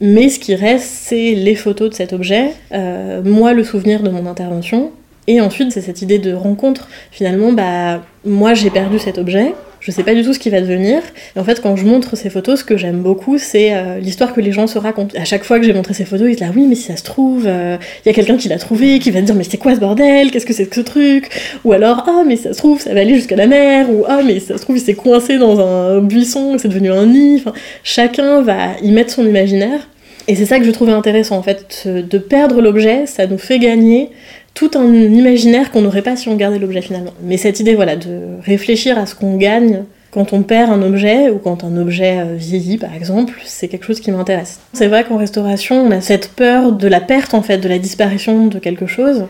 Mais 0.00 0.28
ce 0.28 0.40
qui 0.40 0.56
reste, 0.56 0.88
c'est 0.88 1.34
les 1.34 1.54
photos 1.54 1.90
de 1.90 1.94
cet 1.94 2.12
objet, 2.12 2.50
euh, 2.72 3.22
moi 3.24 3.52
le 3.52 3.62
souvenir 3.62 4.02
de 4.02 4.10
mon 4.10 4.26
intervention, 4.26 4.90
et 5.26 5.40
ensuite 5.40 5.72
c'est 5.72 5.80
cette 5.80 6.02
idée 6.02 6.18
de 6.18 6.32
rencontre. 6.32 6.88
Finalement, 7.10 7.52
bah 7.52 8.02
moi 8.24 8.54
j'ai 8.54 8.70
perdu 8.70 8.98
cet 8.98 9.18
objet, 9.18 9.52
je 9.82 9.90
sais 9.90 10.04
pas 10.04 10.14
du 10.14 10.22
tout 10.22 10.32
ce 10.32 10.38
qui 10.38 10.48
va 10.48 10.60
devenir. 10.60 11.02
Et 11.34 11.40
en 11.40 11.44
fait, 11.44 11.60
quand 11.60 11.74
je 11.74 11.84
montre 11.84 12.16
ces 12.16 12.30
photos, 12.30 12.60
ce 12.60 12.64
que 12.64 12.76
j'aime 12.76 13.00
beaucoup, 13.00 13.36
c'est 13.36 13.74
euh, 13.74 13.98
l'histoire 13.98 14.32
que 14.32 14.40
les 14.40 14.52
gens 14.52 14.68
se 14.68 14.78
racontent. 14.78 15.18
À 15.18 15.24
chaque 15.24 15.42
fois 15.42 15.58
que 15.58 15.66
j'ai 15.66 15.72
montré 15.72 15.92
ces 15.92 16.04
photos, 16.04 16.28
ils 16.28 16.36
disent 16.36 16.40
là, 16.40 16.52
oui, 16.54 16.66
mais 16.68 16.76
si 16.76 16.84
ça 16.84 16.96
se 16.96 17.02
trouve, 17.02 17.42
il 17.42 17.48
euh, 17.48 17.76
y 18.06 18.08
a 18.08 18.12
quelqu'un 18.12 18.36
qui 18.36 18.48
l'a 18.48 18.58
trouvé, 18.58 19.00
qui 19.00 19.10
va 19.10 19.20
dire, 19.20 19.34
mais 19.34 19.42
c'est 19.42 19.56
quoi 19.56 19.74
ce 19.74 19.80
bordel? 19.80 20.30
Qu'est-ce 20.30 20.46
que 20.46 20.52
c'est 20.52 20.66
que 20.66 20.76
ce 20.76 20.80
truc? 20.82 21.30
Ou 21.64 21.72
alors, 21.72 22.04
ah, 22.06 22.22
mais 22.24 22.36
ça 22.36 22.52
se 22.52 22.58
trouve, 22.58 22.80
ça 22.80 22.94
va 22.94 23.00
aller 23.00 23.16
jusqu'à 23.16 23.34
la 23.34 23.48
mer. 23.48 23.90
Ou 23.90 24.04
ah, 24.06 24.20
mais 24.24 24.38
ça 24.38 24.56
se 24.56 24.62
trouve, 24.62 24.76
il 24.76 24.80
s'est 24.80 24.94
coincé 24.94 25.38
dans 25.38 25.58
un 25.58 26.00
buisson, 26.00 26.58
c'est 26.58 26.68
devenu 26.68 26.92
un 26.92 27.06
nid. 27.06 27.42
Enfin, 27.44 27.52
chacun 27.82 28.40
va 28.40 28.76
y 28.82 28.92
mettre 28.92 29.10
son 29.10 29.26
imaginaire. 29.26 29.88
Et 30.28 30.36
c'est 30.36 30.46
ça 30.46 30.60
que 30.60 30.64
je 30.64 30.70
trouvais 30.70 30.92
intéressant 30.92 31.36
en 31.36 31.42
fait, 31.42 31.88
de 31.88 32.18
perdre 32.18 32.60
l'objet, 32.60 33.06
ça 33.06 33.26
nous 33.26 33.38
fait 33.38 33.58
gagner 33.58 34.10
tout 34.54 34.70
un 34.74 34.92
imaginaire 34.92 35.70
qu'on 35.70 35.82
n'aurait 35.82 36.02
pas 36.02 36.16
si 36.16 36.28
on 36.28 36.36
gardait 36.36 36.58
l'objet 36.58 36.82
finalement. 36.82 37.12
Mais 37.22 37.36
cette 37.36 37.60
idée, 37.60 37.74
voilà, 37.74 37.96
de 37.96 38.20
réfléchir 38.44 38.98
à 38.98 39.06
ce 39.06 39.14
qu'on 39.14 39.36
gagne 39.36 39.84
quand 40.12 40.34
on 40.34 40.42
perd 40.42 40.70
un 40.70 40.82
objet 40.82 41.30
ou 41.30 41.38
quand 41.38 41.64
un 41.64 41.76
objet 41.78 42.18
euh, 42.20 42.34
vieillit 42.36 42.76
par 42.76 42.94
exemple, 42.94 43.34
c'est 43.44 43.68
quelque 43.68 43.86
chose 43.86 44.00
qui 44.00 44.10
m'intéresse. 44.10 44.60
C'est 44.74 44.88
vrai 44.88 45.04
qu'en 45.04 45.16
restauration, 45.16 45.86
on 45.86 45.90
a 45.90 46.00
cette 46.00 46.28
peur 46.28 46.72
de 46.72 46.86
la 46.86 47.00
perte 47.00 47.34
en 47.34 47.42
fait, 47.42 47.58
de 47.58 47.68
la 47.68 47.78
disparition 47.78 48.46
de 48.46 48.58
quelque 48.58 48.86
chose. 48.86 49.24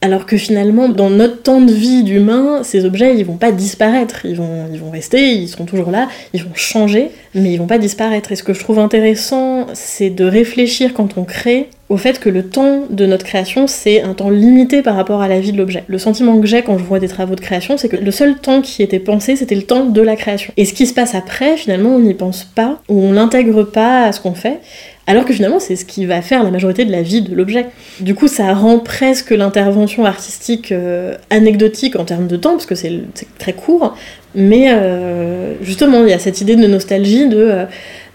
Alors 0.00 0.26
que 0.26 0.36
finalement, 0.36 0.88
dans 0.88 1.10
notre 1.10 1.42
temps 1.42 1.60
de 1.60 1.72
vie 1.72 2.04
d'humain, 2.04 2.62
ces 2.62 2.84
objets, 2.84 3.16
ils 3.18 3.24
vont 3.24 3.36
pas 3.36 3.50
disparaître, 3.50 4.24
ils 4.24 4.36
vont, 4.36 4.68
ils 4.72 4.78
vont 4.78 4.90
rester, 4.90 5.32
ils 5.32 5.48
seront 5.48 5.64
toujours 5.64 5.90
là, 5.90 6.06
ils 6.32 6.44
vont 6.44 6.54
changer, 6.54 7.10
mais 7.34 7.52
ils 7.52 7.58
vont 7.58 7.66
pas 7.66 7.78
disparaître. 7.78 8.32
Et 8.32 8.36
ce 8.36 8.42
que 8.42 8.54
je 8.54 8.60
trouve 8.60 8.78
intéressant, 8.78 9.66
c'est 9.74 10.10
de 10.10 10.24
réfléchir 10.24 10.94
quand 10.94 11.18
on 11.18 11.24
crée 11.24 11.68
au 11.88 11.96
fait 11.96 12.20
que 12.20 12.28
le 12.28 12.44
temps 12.44 12.82
de 12.90 13.06
notre 13.06 13.24
création, 13.24 13.66
c'est 13.66 14.02
un 14.02 14.12
temps 14.12 14.28
limité 14.28 14.82
par 14.82 14.94
rapport 14.94 15.22
à 15.22 15.28
la 15.28 15.40
vie 15.40 15.52
de 15.52 15.56
l'objet. 15.56 15.84
Le 15.86 15.98
sentiment 15.98 16.38
que 16.38 16.46
j'ai 16.46 16.62
quand 16.62 16.76
je 16.76 16.84
vois 16.84 16.98
des 16.98 17.08
travaux 17.08 17.34
de 17.34 17.40
création, 17.40 17.78
c'est 17.78 17.88
que 17.88 17.96
le 17.96 18.10
seul 18.10 18.36
temps 18.36 18.60
qui 18.60 18.82
était 18.82 18.98
pensé, 18.98 19.36
c'était 19.36 19.54
le 19.54 19.62
temps 19.62 19.86
de 19.86 20.02
la 20.02 20.16
création. 20.16 20.52
Et 20.58 20.66
ce 20.66 20.74
qui 20.74 20.86
se 20.86 20.92
passe 20.92 21.14
après, 21.14 21.56
finalement, 21.56 21.90
on 21.90 22.00
n'y 22.00 22.14
pense 22.14 22.44
pas, 22.44 22.80
ou 22.88 23.00
on 23.00 23.12
l'intègre 23.12 23.62
pas 23.62 24.04
à 24.04 24.12
ce 24.12 24.20
qu'on 24.20 24.34
fait, 24.34 24.60
alors 25.06 25.24
que 25.24 25.32
finalement 25.32 25.58
c'est 25.58 25.74
ce 25.74 25.86
qui 25.86 26.04
va 26.04 26.20
faire 26.20 26.44
la 26.44 26.50
majorité 26.50 26.84
de 26.84 26.92
la 26.92 27.00
vie 27.00 27.22
de 27.22 27.34
l'objet. 27.34 27.66
Du 28.00 28.14
coup 28.14 28.28
ça 28.28 28.52
rend 28.52 28.78
presque 28.78 29.30
l'intervention 29.30 30.04
artistique 30.04 30.70
euh, 30.70 31.16
anecdotique 31.30 31.96
en 31.96 32.04
termes 32.04 32.26
de 32.26 32.36
temps, 32.36 32.52
parce 32.52 32.66
que 32.66 32.74
c'est 32.74 33.00
très 33.38 33.54
court, 33.54 33.96
mais 34.38 34.70
euh, 34.70 35.54
justement 35.62 36.04
il 36.04 36.10
y 36.10 36.12
a 36.12 36.18
cette 36.18 36.40
idée 36.40 36.56
de 36.56 36.66
nostalgie 36.66 37.28
de 37.28 37.36
euh, 37.36 37.64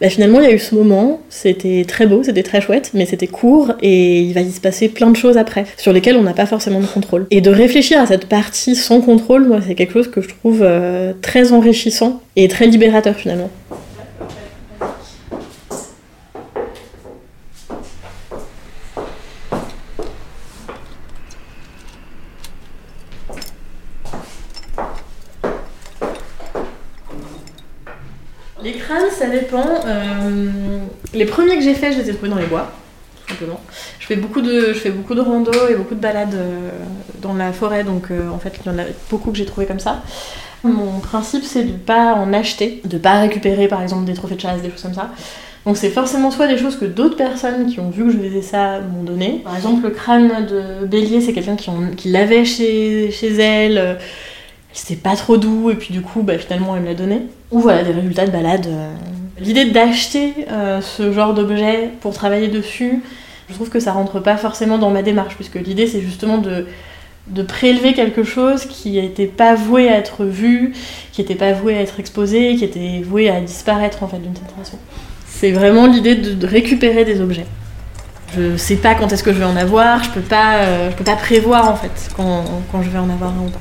bah, 0.01 0.09
finalement 0.09 0.39
il 0.39 0.45
y 0.45 0.47
a 0.47 0.53
eu 0.53 0.59
ce 0.59 0.73
moment, 0.73 1.21
c'était 1.29 1.85
très 1.87 2.07
beau, 2.07 2.23
c'était 2.23 2.43
très 2.43 2.61
chouette, 2.61 2.91
mais 2.93 3.05
c'était 3.05 3.27
court 3.27 3.73
et 3.81 4.21
il 4.21 4.33
va 4.33 4.41
y 4.41 4.51
se 4.51 4.61
passer 4.61 4.87
plein 4.87 5.11
de 5.11 5.17
choses 5.17 5.37
après, 5.37 5.65
sur 5.77 5.93
lesquelles 5.93 6.15
on 6.15 6.23
n'a 6.23 6.33
pas 6.33 6.45
forcément 6.45 6.79
de 6.79 6.87
contrôle. 6.87 7.27
Et 7.29 7.41
de 7.41 7.51
réfléchir 7.51 7.99
à 7.99 8.05
cette 8.05 8.25
partie 8.25 8.75
sans 8.75 9.01
contrôle, 9.01 9.47
moi 9.47 9.59
c'est 9.65 9.75
quelque 9.75 9.93
chose 9.93 10.09
que 10.09 10.21
je 10.21 10.29
trouve 10.29 10.65
très 11.21 11.51
enrichissant 11.51 12.21
et 12.35 12.47
très 12.47 12.67
libérateur 12.67 13.15
finalement. 13.15 13.49
Ça 29.23 29.29
dépend. 29.29 29.63
Euh, 29.85 30.79
les 31.13 31.25
premiers 31.25 31.55
que 31.55 31.61
j'ai 31.61 31.73
faits, 31.73 31.93
je 31.93 31.99
les 31.99 32.09
ai 32.09 32.13
trouvés 32.13 32.29
dans 32.29 32.37
les 32.37 32.45
bois, 32.45 32.71
simplement. 33.29 33.61
Je 33.99 34.05
fais 34.05 34.17
beaucoup 34.17 34.41
de, 34.41 34.73
je 34.73 34.79
fais 34.79 34.89
beaucoup 34.89 35.15
de 35.15 35.21
rando 35.21 35.51
et 35.69 35.75
beaucoup 35.75 35.95
de 35.95 36.01
balades 36.01 36.33
euh, 36.33 36.69
dans 37.21 37.33
la 37.33 37.53
forêt, 37.53 37.85
donc 37.85 38.11
euh, 38.11 38.29
en 38.29 38.37
fait, 38.37 38.53
il 38.59 38.69
y 38.69 38.75
en 38.75 38.77
a 38.77 38.83
beaucoup 39.09 39.31
que 39.31 39.37
j'ai 39.37 39.45
trouvé 39.45 39.65
comme 39.65 39.79
ça. 39.79 40.01
Mon 40.63 40.99
principe, 40.99 41.43
c'est 41.43 41.63
de 41.63 41.71
pas 41.71 42.15
en 42.15 42.33
acheter, 42.33 42.81
de 42.85 42.97
pas 42.97 43.19
récupérer 43.19 43.67
par 43.67 43.81
exemple 43.81 44.05
des 44.05 44.13
trophées 44.13 44.35
de 44.35 44.41
chasse, 44.41 44.61
des 44.61 44.69
choses 44.69 44.81
comme 44.81 44.93
ça. 44.93 45.11
Donc 45.65 45.77
c'est 45.77 45.89
forcément 45.89 46.29
soit 46.29 46.47
des 46.47 46.57
choses 46.57 46.75
que 46.77 46.85
d'autres 46.85 47.15
personnes 47.15 47.67
qui 47.67 47.79
ont 47.79 47.89
vu 47.89 48.05
que 48.05 48.11
je 48.11 48.17
faisais 48.17 48.41
ça 48.41 48.81
m'ont 48.81 49.03
donné. 49.03 49.41
Par 49.43 49.55
exemple, 49.55 49.83
le 49.83 49.91
crâne 49.91 50.45
de 50.45 50.85
bélier, 50.85 51.21
c'est 51.21 51.31
quelqu'un 51.31 51.55
qui, 51.55 52.09
l'avait 52.09 52.43
chez, 52.43 53.11
chez 53.11 53.33
elle 53.35 53.97
c'était 54.73 54.99
pas 54.99 55.15
trop 55.15 55.37
doux 55.37 55.69
et 55.69 55.75
puis 55.75 55.93
du 55.93 56.01
coup 56.01 56.23
bah, 56.23 56.37
finalement 56.39 56.75
elle 56.75 56.81
me 56.81 56.87
l'a 56.87 56.95
donné. 56.95 57.21
Ou 57.51 57.59
voilà 57.59 57.83
des 57.83 57.91
résultats 57.91 58.25
de 58.25 58.31
balade. 58.31 58.67
L'idée 59.43 59.65
d'acheter 59.65 60.33
euh, 60.49 60.79
ce 60.79 61.11
genre 61.11 61.33
d'objet 61.33 61.89
pour 61.99 62.13
travailler 62.13 62.47
dessus, 62.47 63.01
je 63.49 63.53
trouve 63.53 63.69
que 63.69 63.79
ça 63.79 63.91
rentre 63.91 64.21
pas 64.21 64.37
forcément 64.37 64.77
dans 64.77 64.89
ma 64.89 65.01
démarche 65.01 65.35
puisque 65.35 65.55
l'idée 65.55 65.85
c'est 65.85 65.99
justement 65.99 66.37
de, 66.37 66.65
prélever 67.43 67.93
quelque 67.93 68.23
chose 68.23 68.65
qui 68.65 68.91
n'était 68.91 69.27
pas 69.27 69.55
voué 69.55 69.89
à 69.89 69.97
être 69.97 70.23
vu, 70.23 70.73
qui 71.11 71.21
n'était 71.21 71.35
pas 71.35 71.51
voué 71.51 71.75
à 71.75 71.81
être 71.81 71.99
exposé, 71.99 72.55
qui 72.55 72.63
était 72.63 73.01
voué 73.03 73.29
à 73.29 73.41
disparaître 73.41 74.01
en 74.03 74.07
fait 74.07 74.17
d'une 74.17 74.35
certaine 74.35 74.63
façon. 74.63 74.77
C'est 75.27 75.51
vraiment 75.51 75.87
l'idée 75.87 76.15
de, 76.15 76.47
récupérer 76.47 77.03
des 77.03 77.19
objets. 77.19 77.45
Je 78.35 78.55
sais 78.55 78.77
pas 78.77 78.95
quand 78.95 79.11
est-ce 79.11 79.23
que 79.23 79.33
je 79.33 79.39
vais 79.39 79.45
en 79.45 79.57
avoir, 79.57 80.03
je 80.03 80.09
peux 80.11 80.21
pas, 80.21 80.59
euh, 80.59 80.89
peux 80.91 81.03
pas 81.03 81.17
prévoir 81.17 81.69
en 81.69 81.75
fait 81.75 82.09
quand, 82.15 82.45
quand 82.71 82.81
je 82.81 82.89
vais 82.89 82.99
en 82.99 83.09
avoir 83.09 83.31
un 83.31 83.47
ou 83.47 83.49
pas. 83.49 83.59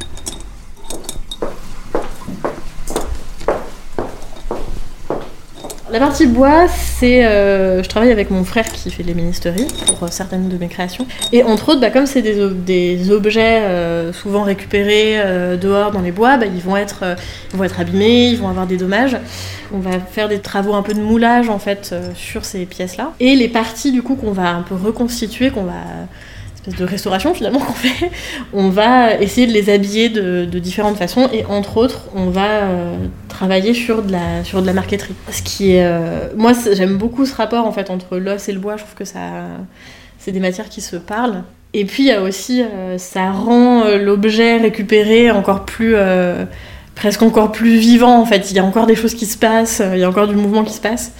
La 5.92 5.98
partie 5.98 6.26
bois, 6.26 6.68
c'est. 6.68 7.26
euh, 7.26 7.82
je 7.82 7.88
travaille 7.88 8.10
avec 8.12 8.30
mon 8.30 8.44
frère 8.44 8.64
qui 8.72 8.90
fait 8.90 9.02
les 9.02 9.12
ministéries 9.12 9.66
pour 9.86 10.04
euh, 10.04 10.06
certaines 10.10 10.48
de 10.48 10.56
mes 10.56 10.68
créations. 10.68 11.06
Et 11.32 11.42
entre 11.42 11.68
autres, 11.68 11.80
bah, 11.82 11.90
comme 11.90 12.06
c'est 12.06 12.22
des, 12.22 12.40
ob- 12.40 12.64
des 12.64 13.10
objets 13.10 13.60
euh, 13.60 14.10
souvent 14.14 14.42
récupérés 14.42 15.20
dehors 15.60 15.90
dans 15.90 16.00
les 16.00 16.10
bois, 16.10 16.38
bah, 16.38 16.46
ils, 16.46 16.62
vont 16.62 16.78
être, 16.78 17.04
vont 17.52 17.62
être 17.64 17.78
abîmés, 17.78 18.28
ils 18.28 18.38
vont 18.38 18.48
avoir 18.48 18.66
des 18.66 18.78
dommages. 18.78 19.18
On 19.74 19.80
va 19.80 19.90
faire 20.00 20.30
des 20.30 20.38
travaux 20.38 20.72
un 20.72 20.82
peu 20.82 20.94
de 20.94 21.00
moulage 21.00 21.50
en 21.50 21.58
fait 21.58 21.94
sur 22.14 22.46
ces 22.46 22.64
pièces-là. 22.64 23.12
Et 23.20 23.36
les 23.36 23.48
parties 23.48 23.92
du 23.92 24.02
coup 24.02 24.14
qu'on 24.14 24.32
va 24.32 24.48
un 24.48 24.62
peu 24.62 24.74
reconstituer, 24.74 25.50
qu'on 25.50 25.64
va 25.64 25.72
de 26.66 26.84
restauration 26.84 27.34
finalement 27.34 27.58
qu'on 27.58 27.72
fait, 27.72 28.10
on 28.52 28.68
va 28.68 29.14
essayer 29.14 29.46
de 29.46 29.52
les 29.52 29.68
habiller 29.68 30.08
de, 30.08 30.44
différentes 30.58 30.96
façons 30.96 31.28
et 31.32 31.44
entre 31.46 31.76
autres 31.76 32.02
on 32.14 32.30
va 32.30 32.46
euh, 32.46 32.96
travailler 33.28 33.74
sur 33.74 34.02
de 34.02 34.12
la 34.12 34.44
sur 34.44 34.62
de 34.62 34.66
la 34.66 34.72
marqueterie. 34.72 35.14
Ce 35.30 35.42
qui 35.42 35.78
euh, 35.78 36.28
moi 36.36 36.52
j'aime 36.72 36.98
beaucoup 36.98 37.26
ce 37.26 37.34
rapport 37.34 37.66
en 37.66 37.72
fait 37.72 37.90
entre 37.90 38.16
l'os 38.16 38.48
et 38.48 38.52
le 38.52 38.60
bois. 38.60 38.76
Je 38.76 38.82
trouve 38.82 38.94
que 38.94 39.04
ça 39.04 39.18
c'est 40.18 40.30
des 40.30 40.40
matières 40.40 40.68
qui 40.68 40.80
se 40.80 40.96
parlent. 40.96 41.42
Et 41.74 41.84
puis 41.84 42.04
il 42.04 42.08
y 42.08 42.12
a 42.12 42.22
aussi 42.22 42.62
euh, 42.62 42.96
ça 42.96 43.32
rend 43.32 43.84
l'objet 43.96 44.58
récupéré 44.58 45.32
encore 45.32 45.64
plus 45.64 45.96
presque 46.94 47.22
encore 47.22 47.50
plus 47.50 47.76
vivant 47.76 48.20
en 48.20 48.24
fait. 48.24 48.52
Il 48.52 48.56
y 48.56 48.60
a 48.60 48.64
encore 48.64 48.86
des 48.86 48.94
choses 48.94 49.14
qui 49.14 49.26
se 49.26 49.36
passent, 49.36 49.82
il 49.92 49.98
y 49.98 50.04
a 50.04 50.08
encore 50.08 50.28
du 50.28 50.36
mouvement 50.36 50.62
qui 50.62 50.74
se 50.74 50.80
passe. 50.80 51.12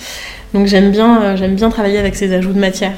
Donc 0.54 0.68
j'aime 0.68 0.92
bien 0.92 1.34
j'aime 1.34 1.56
bien 1.56 1.70
travailler 1.70 1.98
avec 1.98 2.14
ces 2.14 2.32
ajouts 2.32 2.52
de 2.52 2.60
matière. 2.60 2.92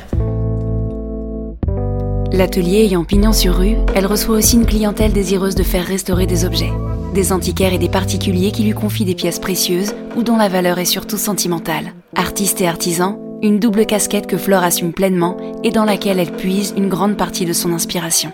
L'atelier 2.37 2.81
ayant 2.81 3.05
pignon 3.05 3.33
sur 3.33 3.55
rue, 3.55 3.77
elle 3.95 4.07
reçoit 4.07 4.37
aussi 4.37 4.57
une 4.57 4.67
clientèle 4.67 5.13
désireuse 5.13 5.55
de 5.55 5.63
faire 5.63 5.87
restaurer 5.87 6.27
des 6.27 6.45
objets. 6.45 6.73
Des 7.15 7.33
antiquaires 7.33 7.73
et 7.73 7.79
des 7.79 7.89
particuliers 7.89 8.51
qui 8.51 8.65
lui 8.65 8.73
confient 8.73 9.05
des 9.05 9.15
pièces 9.15 9.39
précieuses 9.39 9.95
ou 10.17 10.25
dont 10.25 10.37
la 10.37 10.49
valeur 10.49 10.81
est 10.81 10.85
surtout 10.85 11.17
sentimentale. 11.17 11.93
Artiste 12.17 12.61
et 12.61 12.67
artisan, 12.67 13.21
une 13.41 13.61
double 13.61 13.87
casquette 13.87 14.27
que 14.27 14.37
Flore 14.37 14.65
assume 14.65 14.93
pleinement 14.93 15.37
et 15.63 15.71
dans 15.71 15.85
laquelle 15.85 16.19
elle 16.19 16.33
puise 16.33 16.75
une 16.77 16.89
grande 16.89 17.17
partie 17.17 17.45
de 17.45 17.53
son 17.53 17.73
inspiration. 17.73 18.33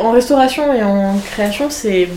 En 0.00 0.12
restauration 0.12 0.72
et 0.72 0.84
en 0.84 1.18
création, 1.32 1.66
c'est 1.70 2.08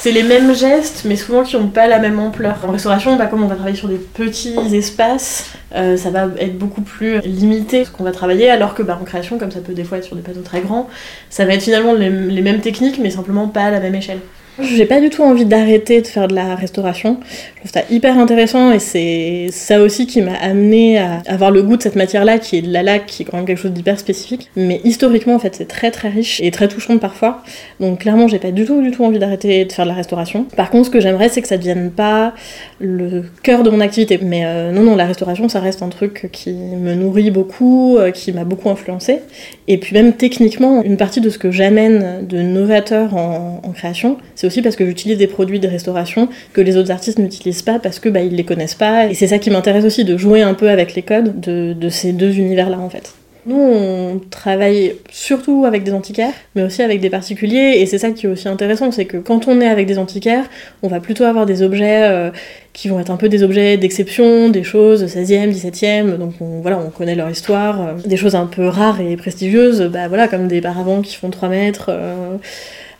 c'est 0.00 0.12
les 0.12 0.22
mêmes 0.22 0.54
gestes, 0.54 1.02
mais 1.04 1.14
souvent 1.14 1.42
qui 1.42 1.58
n'ont 1.58 1.68
pas 1.68 1.86
la 1.86 1.98
même 1.98 2.18
ampleur. 2.18 2.56
En 2.66 2.72
restauration, 2.72 3.16
bah, 3.16 3.26
comme 3.26 3.42
on 3.42 3.48
va 3.48 3.54
travailler 3.54 3.76
sur 3.76 3.88
des 3.88 3.98
petits 3.98 4.56
espaces, 4.74 5.50
euh, 5.74 5.98
ça 5.98 6.08
va 6.08 6.28
être 6.38 6.56
beaucoup 6.56 6.80
plus 6.80 7.20
limité 7.20 7.84
ce 7.84 7.90
qu'on 7.90 8.04
va 8.04 8.10
travailler, 8.10 8.48
alors 8.48 8.74
que 8.74 8.82
bah, 8.82 8.98
en 8.98 9.04
création, 9.04 9.38
comme 9.38 9.50
ça 9.50 9.60
peut 9.60 9.74
des 9.74 9.84
fois 9.84 9.98
être 9.98 10.04
sur 10.04 10.16
des 10.16 10.22
plateaux 10.22 10.40
très 10.40 10.62
grands, 10.62 10.88
ça 11.28 11.44
va 11.44 11.52
être 11.52 11.62
finalement 11.62 11.92
les, 11.92 12.08
les 12.08 12.40
mêmes 12.40 12.62
techniques, 12.62 12.98
mais 12.98 13.10
simplement 13.10 13.46
pas 13.46 13.64
à 13.64 13.70
la 13.70 13.80
même 13.80 13.94
échelle. 13.94 14.20
J'ai 14.62 14.84
pas 14.84 15.00
du 15.00 15.10
tout 15.10 15.22
envie 15.22 15.44
d'arrêter 15.44 16.00
de 16.00 16.06
faire 16.06 16.28
de 16.28 16.34
la 16.34 16.54
restauration. 16.54 17.18
Je 17.54 17.60
trouve 17.60 17.72
ça 17.72 17.82
hyper 17.90 18.18
intéressant 18.18 18.72
et 18.72 18.78
c'est 18.78 19.48
ça 19.50 19.80
aussi 19.80 20.06
qui 20.06 20.22
m'a 20.22 20.34
amené 20.34 20.98
à 20.98 21.22
avoir 21.26 21.50
le 21.50 21.62
goût 21.62 21.76
de 21.76 21.82
cette 21.82 21.96
matière-là, 21.96 22.38
qui 22.38 22.58
est 22.58 22.62
de 22.62 22.72
la 22.72 22.82
laque, 22.82 23.06
qui 23.06 23.22
est 23.22 23.26
quand 23.26 23.36
même 23.36 23.46
quelque 23.46 23.60
chose 23.60 23.72
d'hyper 23.72 23.98
spécifique. 23.98 24.50
Mais 24.56 24.80
historiquement, 24.84 25.34
en 25.34 25.38
fait, 25.38 25.54
c'est 25.54 25.68
très 25.68 25.90
très 25.90 26.08
riche 26.08 26.40
et 26.42 26.50
très 26.50 26.68
touchant 26.68 26.98
parfois. 26.98 27.42
Donc 27.80 28.00
clairement, 28.00 28.28
j'ai 28.28 28.38
pas 28.38 28.50
du 28.50 28.64
tout 28.64 28.82
du 28.82 28.90
tout 28.90 29.04
envie 29.04 29.18
d'arrêter 29.18 29.64
de 29.64 29.72
faire 29.72 29.84
de 29.84 29.90
la 29.90 29.96
restauration. 29.96 30.44
Par 30.56 30.70
contre, 30.70 30.86
ce 30.86 30.90
que 30.90 31.00
j'aimerais, 31.00 31.28
c'est 31.28 31.42
que 31.42 31.48
ça 31.48 31.56
devienne 31.56 31.90
pas 31.90 32.34
le 32.80 33.24
cœur 33.42 33.62
de 33.62 33.70
mon 33.70 33.80
activité. 33.80 34.18
Mais 34.22 34.42
euh, 34.44 34.72
non, 34.72 34.82
non, 34.82 34.96
la 34.96 35.06
restauration, 35.06 35.48
ça 35.48 35.60
reste 35.60 35.82
un 35.82 35.88
truc 35.88 36.28
qui 36.32 36.52
me 36.52 36.94
nourrit 36.94 37.30
beaucoup, 37.30 37.96
euh, 37.98 38.10
qui 38.10 38.32
m'a 38.32 38.44
beaucoup 38.44 38.68
influencé. 38.68 39.20
Et 39.68 39.78
puis 39.78 39.94
même 39.94 40.12
techniquement, 40.14 40.82
une 40.82 40.96
partie 40.96 41.20
de 41.20 41.30
ce 41.30 41.38
que 41.38 41.50
j'amène 41.50 42.26
de 42.26 42.42
novateur 42.42 43.14
en, 43.14 43.60
en 43.62 43.70
création, 43.72 44.18
c'est 44.34 44.46
aussi 44.50 44.62
parce 44.62 44.76
que 44.76 44.84
j'utilise 44.84 45.16
des 45.16 45.28
produits 45.28 45.60
de 45.60 45.68
restauration 45.68 46.28
que 46.52 46.60
les 46.60 46.76
autres 46.76 46.90
artistes 46.90 47.18
n'utilisent 47.18 47.62
pas 47.62 47.78
parce 47.78 48.00
que 48.00 48.08
bah, 48.08 48.20
ils 48.20 48.34
les 48.34 48.44
connaissent 48.44 48.74
pas. 48.74 49.06
Et 49.06 49.14
c'est 49.14 49.28
ça 49.28 49.38
qui 49.38 49.50
m'intéresse 49.50 49.84
aussi, 49.84 50.04
de 50.04 50.16
jouer 50.16 50.42
un 50.42 50.54
peu 50.54 50.68
avec 50.68 50.94
les 50.94 51.02
codes 51.02 51.40
de, 51.40 51.88
ces 51.88 52.12
deux 52.12 52.36
univers-là 52.36 52.78
en 52.78 52.90
fait. 52.90 53.14
Nous, 53.46 53.56
on 53.56 54.20
travaille 54.30 54.96
surtout 55.10 55.64
avec 55.64 55.82
des 55.82 55.94
antiquaires, 55.94 56.34
mais 56.54 56.62
aussi 56.62 56.82
avec 56.82 57.00
des 57.00 57.08
particuliers, 57.08 57.78
et 57.78 57.86
c'est 57.86 57.96
ça 57.96 58.10
qui 58.10 58.26
est 58.26 58.28
aussi 58.28 58.48
intéressant, 58.48 58.90
c'est 58.92 59.06
que 59.06 59.16
quand 59.16 59.48
on 59.48 59.62
est 59.62 59.66
avec 59.66 59.86
des 59.86 59.98
antiquaires, 59.98 60.44
on 60.82 60.88
va 60.88 61.00
plutôt 61.00 61.24
avoir 61.24 61.46
des 61.46 61.62
objets 61.62 62.02
euh, 62.02 62.30
qui 62.74 62.88
vont 62.88 63.00
être 63.00 63.10
un 63.10 63.16
peu 63.16 63.30
des 63.30 63.42
objets 63.42 63.78
d'exception, 63.78 64.50
des 64.50 64.62
choses 64.62 65.04
16e, 65.06 65.50
17e, 65.52 66.18
donc 66.18 66.34
on, 66.42 66.60
voilà, 66.60 66.78
on 66.78 66.90
connaît 66.90 67.14
leur 67.14 67.30
histoire, 67.30 67.80
euh, 67.80 67.92
des 68.04 68.18
choses 68.18 68.34
un 68.34 68.46
peu 68.46 68.66
rares 68.68 69.00
et 69.00 69.16
prestigieuses, 69.16 69.88
bah 69.90 70.06
voilà, 70.08 70.28
comme 70.28 70.46
des 70.46 70.60
paravents 70.60 71.00
qui 71.00 71.16
font 71.16 71.30
3 71.30 71.48
mètres. 71.48 71.86
euh, 71.88 72.36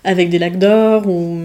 avec 0.05 0.31
des 0.31 0.39
lacs 0.39 0.59
d'or 0.59 1.07
ou 1.07 1.39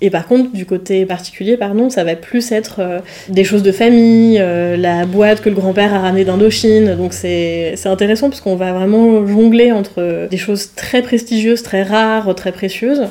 et 0.00 0.10
par 0.10 0.26
contre 0.26 0.52
du 0.52 0.64
côté 0.64 1.04
particulier 1.04 1.56
pardon 1.56 1.90
ça 1.90 2.04
va 2.04 2.16
plus 2.16 2.52
être 2.52 2.76
euh, 2.80 2.98
des 3.28 3.44
choses 3.44 3.62
de 3.62 3.72
famille 3.72 4.38
euh, 4.40 4.76
la 4.76 5.04
boîte 5.04 5.42
que 5.42 5.48
le 5.48 5.54
grand-père 5.54 5.92
a 5.92 5.98
ramenée 5.98 6.24
d'Indochine. 6.24 6.96
Donc 6.96 7.12
c'est 7.12 7.74
c'est 7.76 7.88
intéressant 7.88 8.30
parce 8.30 8.40
qu'on 8.40 8.56
va 8.56 8.72
vraiment 8.72 9.26
jongler 9.26 9.72
entre 9.72 10.28
des 10.30 10.38
choses 10.38 10.74
très 10.74 11.02
prestigieuses 11.02 11.62
très 11.62 11.82
rares 11.82 12.34
très 12.34 12.52
précieuses 12.52 13.08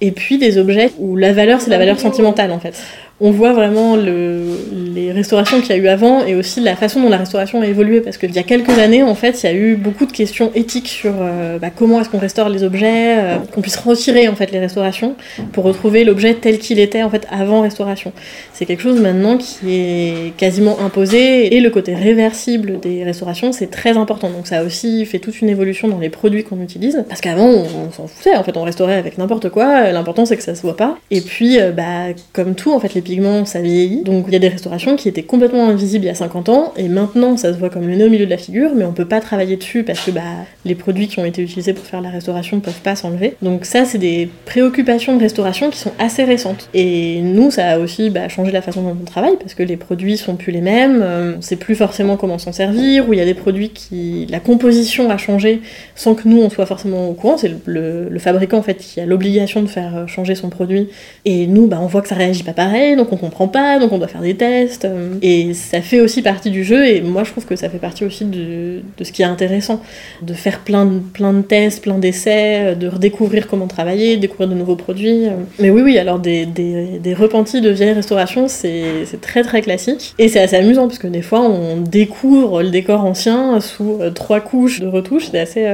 et 0.00 0.10
puis 0.10 0.38
des 0.38 0.58
objets 0.58 0.90
où 0.98 1.16
la 1.16 1.32
valeur 1.32 1.60
c'est 1.60 1.70
la 1.70 1.78
valeur 1.78 2.00
sentimentale 2.00 2.52
en 2.52 2.58
fait 2.58 2.74
on 3.24 3.30
voit 3.30 3.52
vraiment 3.52 3.94
le, 3.94 4.42
les 4.72 5.12
restaurations 5.12 5.60
qu'il 5.60 5.70
y 5.70 5.72
a 5.72 5.76
eu 5.76 5.86
avant 5.86 6.24
et 6.24 6.34
aussi 6.34 6.60
la 6.60 6.74
façon 6.74 7.00
dont 7.00 7.08
la 7.08 7.18
restauration 7.18 7.62
a 7.62 7.66
évolué. 7.66 8.00
Parce 8.00 8.18
qu'il 8.18 8.34
y 8.34 8.38
a 8.38 8.42
quelques 8.42 8.76
années 8.80 9.04
en 9.04 9.14
fait 9.14 9.42
il 9.42 9.46
y 9.46 9.48
a 9.48 9.54
eu 9.54 9.76
beaucoup 9.76 10.06
de 10.06 10.12
questions 10.12 10.50
éthiques 10.56 10.88
sur 10.88 11.12
euh, 11.20 11.58
bah, 11.60 11.70
comment 11.70 12.00
est-ce 12.00 12.08
qu'on 12.10 12.18
restaure 12.18 12.48
les 12.48 12.64
objets 12.64 13.18
euh, 13.18 13.36
qu'on 13.52 13.60
puisse 13.60 13.76
retirer 13.76 14.26
en 14.26 14.34
fait 14.34 14.50
les 14.50 14.58
restaurations 14.58 15.14
pour 15.52 15.62
retrouver 15.62 16.02
l'objet 16.02 16.34
tel 16.34 16.58
qu'il 16.58 16.80
était 16.80 17.04
en 17.04 17.10
fait 17.10 17.28
avant 17.30 17.60
restauration. 17.60 18.12
C'est 18.52 18.66
quelque 18.66 18.82
chose 18.82 19.00
maintenant 19.00 19.38
qui 19.38 19.72
est 19.72 20.36
quasiment 20.36 20.80
imposé 20.80 21.54
et 21.54 21.60
le 21.60 21.70
côté 21.70 21.94
réversible 21.94 22.80
des 22.80 23.04
restaurations 23.04 23.52
c'est 23.52 23.70
très 23.70 23.96
important. 23.96 24.30
Donc 24.30 24.48
ça 24.48 24.58
a 24.58 24.64
aussi 24.64 25.06
fait 25.06 25.20
toute 25.20 25.40
une 25.40 25.48
évolution 25.48 25.86
dans 25.86 26.00
les 26.00 26.10
produits 26.10 26.42
qu'on 26.42 26.60
utilise. 26.60 27.04
Parce 27.08 27.20
qu'avant 27.20 27.46
on, 27.46 27.66
on 27.86 27.92
s'en 27.92 28.08
foutait 28.08 28.34
en 28.34 28.42
fait. 28.42 28.56
On 28.56 28.64
restaurait 28.64 28.96
avec 28.96 29.16
n'importe 29.16 29.48
quoi. 29.48 29.92
L'important 29.92 30.26
c'est 30.26 30.36
que 30.36 30.42
ça 30.42 30.56
se 30.56 30.62
voit 30.62 30.76
pas. 30.76 30.98
Et 31.12 31.20
puis 31.20 31.60
euh, 31.60 31.70
bah 31.70 32.12
comme 32.32 32.56
tout 32.56 32.72
en 32.72 32.80
fait 32.80 32.94
les 32.94 33.00
ça 33.44 33.60
vieillit. 33.60 34.02
Donc 34.02 34.24
il 34.28 34.32
y 34.32 34.36
a 34.36 34.38
des 34.38 34.48
restaurations 34.48 34.96
qui 34.96 35.08
étaient 35.08 35.22
complètement 35.22 35.68
invisibles 35.68 36.04
il 36.04 36.08
y 36.08 36.10
a 36.10 36.14
50 36.14 36.48
ans 36.48 36.72
et 36.76 36.88
maintenant 36.88 37.36
ça 37.36 37.52
se 37.52 37.58
voit 37.58 37.70
comme 37.70 37.86
le 37.86 37.94
nez 37.96 38.04
au 38.04 38.08
milieu 38.10 38.24
de 38.24 38.30
la 38.30 38.36
figure 38.38 38.70
mais 38.74 38.84
on 38.84 38.92
peut 38.92 39.04
pas 39.04 39.20
travailler 39.20 39.56
dessus 39.56 39.82
parce 39.82 40.00
que 40.00 40.10
bah 40.10 40.20
les 40.64 40.74
produits 40.74 41.08
qui 41.08 41.18
ont 41.20 41.24
été 41.24 41.42
utilisés 41.42 41.72
pour 41.72 41.84
faire 41.84 42.00
la 42.00 42.10
restauration 42.10 42.60
peuvent 42.60 42.80
pas 42.82 42.96
s'enlever. 42.96 43.34
Donc 43.42 43.64
ça 43.64 43.84
c'est 43.84 43.98
des 43.98 44.28
préoccupations 44.46 45.16
de 45.16 45.20
restauration 45.22 45.70
qui 45.70 45.78
sont 45.78 45.92
assez 45.98 46.24
récentes. 46.24 46.68
Et 46.74 47.20
nous 47.22 47.50
ça 47.50 47.66
a 47.70 47.78
aussi 47.78 48.10
bah, 48.10 48.28
changé 48.28 48.52
la 48.52 48.62
façon 48.62 48.82
dont 48.82 48.96
on 49.00 49.04
travaille 49.04 49.36
parce 49.38 49.54
que 49.54 49.62
les 49.62 49.76
produits 49.76 50.16
sont 50.16 50.36
plus 50.36 50.52
les 50.52 50.60
mêmes 50.60 51.00
euh, 51.02 51.34
on 51.38 51.42
sait 51.42 51.56
plus 51.56 51.74
forcément 51.74 52.16
comment 52.16 52.38
s'en 52.38 52.52
servir 52.52 53.08
ou 53.08 53.12
il 53.12 53.18
y 53.18 53.22
a 53.22 53.24
des 53.24 53.34
produits 53.34 53.70
qui 53.70 54.26
la 54.30 54.40
composition 54.40 55.10
a 55.10 55.16
changé 55.16 55.60
sans 55.94 56.14
que 56.14 56.28
nous 56.28 56.40
on 56.40 56.50
soit 56.50 56.66
forcément 56.66 57.08
au 57.08 57.12
courant. 57.14 57.36
C'est 57.36 57.48
le, 57.48 57.56
le- 57.66 58.08
le 58.08 58.18
fabricant 58.18 58.58
en 58.58 58.62
fait 58.62 58.76
qui 58.76 59.00
a 59.00 59.06
l'obligation 59.06 59.62
de 59.62 59.66
faire 59.68 59.96
euh, 59.96 60.06
changer 60.06 60.34
son 60.34 60.48
produit. 60.50 60.88
Et 61.24 61.46
nous 61.46 61.66
bah 61.66 61.78
on 61.82 61.86
voit 61.86 62.02
que 62.02 62.08
ça 62.08 62.14
réagit 62.14 62.42
pas 62.42 62.52
pareil 62.52 62.94
donc 63.02 63.12
on 63.12 63.16
comprend 63.16 63.48
pas 63.48 63.78
donc 63.78 63.92
on 63.92 63.98
doit 63.98 64.08
faire 64.08 64.20
des 64.20 64.34
tests 64.34 64.84
euh, 64.84 65.14
et 65.22 65.54
ça 65.54 65.80
fait 65.80 66.00
aussi 66.00 66.22
partie 66.22 66.50
du 66.50 66.62
jeu 66.62 66.86
et 66.86 67.00
moi 67.00 67.24
je 67.24 67.32
trouve 67.32 67.44
que 67.44 67.56
ça 67.56 67.68
fait 67.68 67.78
partie 67.78 68.04
aussi 68.04 68.24
de, 68.24 68.80
de 68.96 69.04
ce 69.04 69.10
qui 69.10 69.22
est 69.22 69.26
intéressant 69.26 69.82
de 70.22 70.32
faire 70.34 70.60
plein 70.60 70.86
de, 70.86 71.00
plein 71.00 71.32
de 71.32 71.42
tests 71.42 71.82
plein 71.82 71.98
d'essais 71.98 72.72
euh, 72.72 72.74
de 72.74 72.86
redécouvrir 72.86 73.48
comment 73.48 73.66
travailler 73.66 74.16
découvrir 74.16 74.48
de 74.48 74.54
nouveaux 74.54 74.76
produits 74.76 75.26
euh. 75.26 75.32
mais 75.58 75.70
oui 75.70 75.82
oui 75.82 75.98
alors 75.98 76.20
des, 76.20 76.46
des, 76.46 77.14
repentis 77.14 77.60
de 77.60 77.70
vieilles 77.70 77.92
restaurations 77.92 78.46
c'est 78.48 79.04
très 79.20 79.42
très 79.42 79.60
classique 79.60 80.14
et 80.18 80.28
c'est 80.28 80.40
assez 80.40 80.56
amusant 80.56 80.86
parce 80.86 80.98
que 80.98 81.08
des 81.08 81.22
fois 81.22 81.40
on 81.42 81.78
découvre 81.78 82.62
le 82.62 82.70
décor 82.70 83.04
ancien 83.04 83.60
sous 83.60 83.98
trois 84.14 84.40
couches 84.40 84.80
de 84.80 84.86
retouches 84.86 85.28
c'est 85.30 85.38
assez 85.38 85.66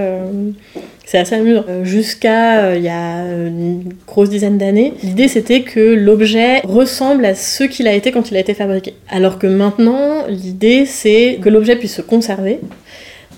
c'est 1.11 1.17
assez 1.17 1.37
amusant. 1.37 1.65
Euh, 1.71 1.85
Jusqu'à 1.85 2.65
euh, 2.65 2.77
il 2.77 2.83
y 2.83 2.89
a 2.91 3.23
une 3.23 3.95
grosse 4.07 4.29
dizaine 4.29 4.59
d'années, 4.59 4.93
l'idée 5.03 5.27
c'était 5.27 5.63
que 5.63 5.81
l'objet 5.81 6.61
ressemble 6.65 7.25
à 7.25 7.35
ce 7.35 7.65
qu'il 7.65 7.89
a 7.89 7.95
été 7.95 8.13
quand 8.13 8.31
il 8.31 8.37
a 8.37 8.41
été 8.41 8.53
fabriqué. 8.53 8.93
Alors 9.09 9.39
que 9.39 9.47
maintenant, 9.47 10.27
l'idée 10.29 10.85
c'est 10.85 11.39
que 11.41 11.49
l'objet 11.49 11.77
puisse 11.77 11.95
se 11.95 12.03
conserver, 12.03 12.61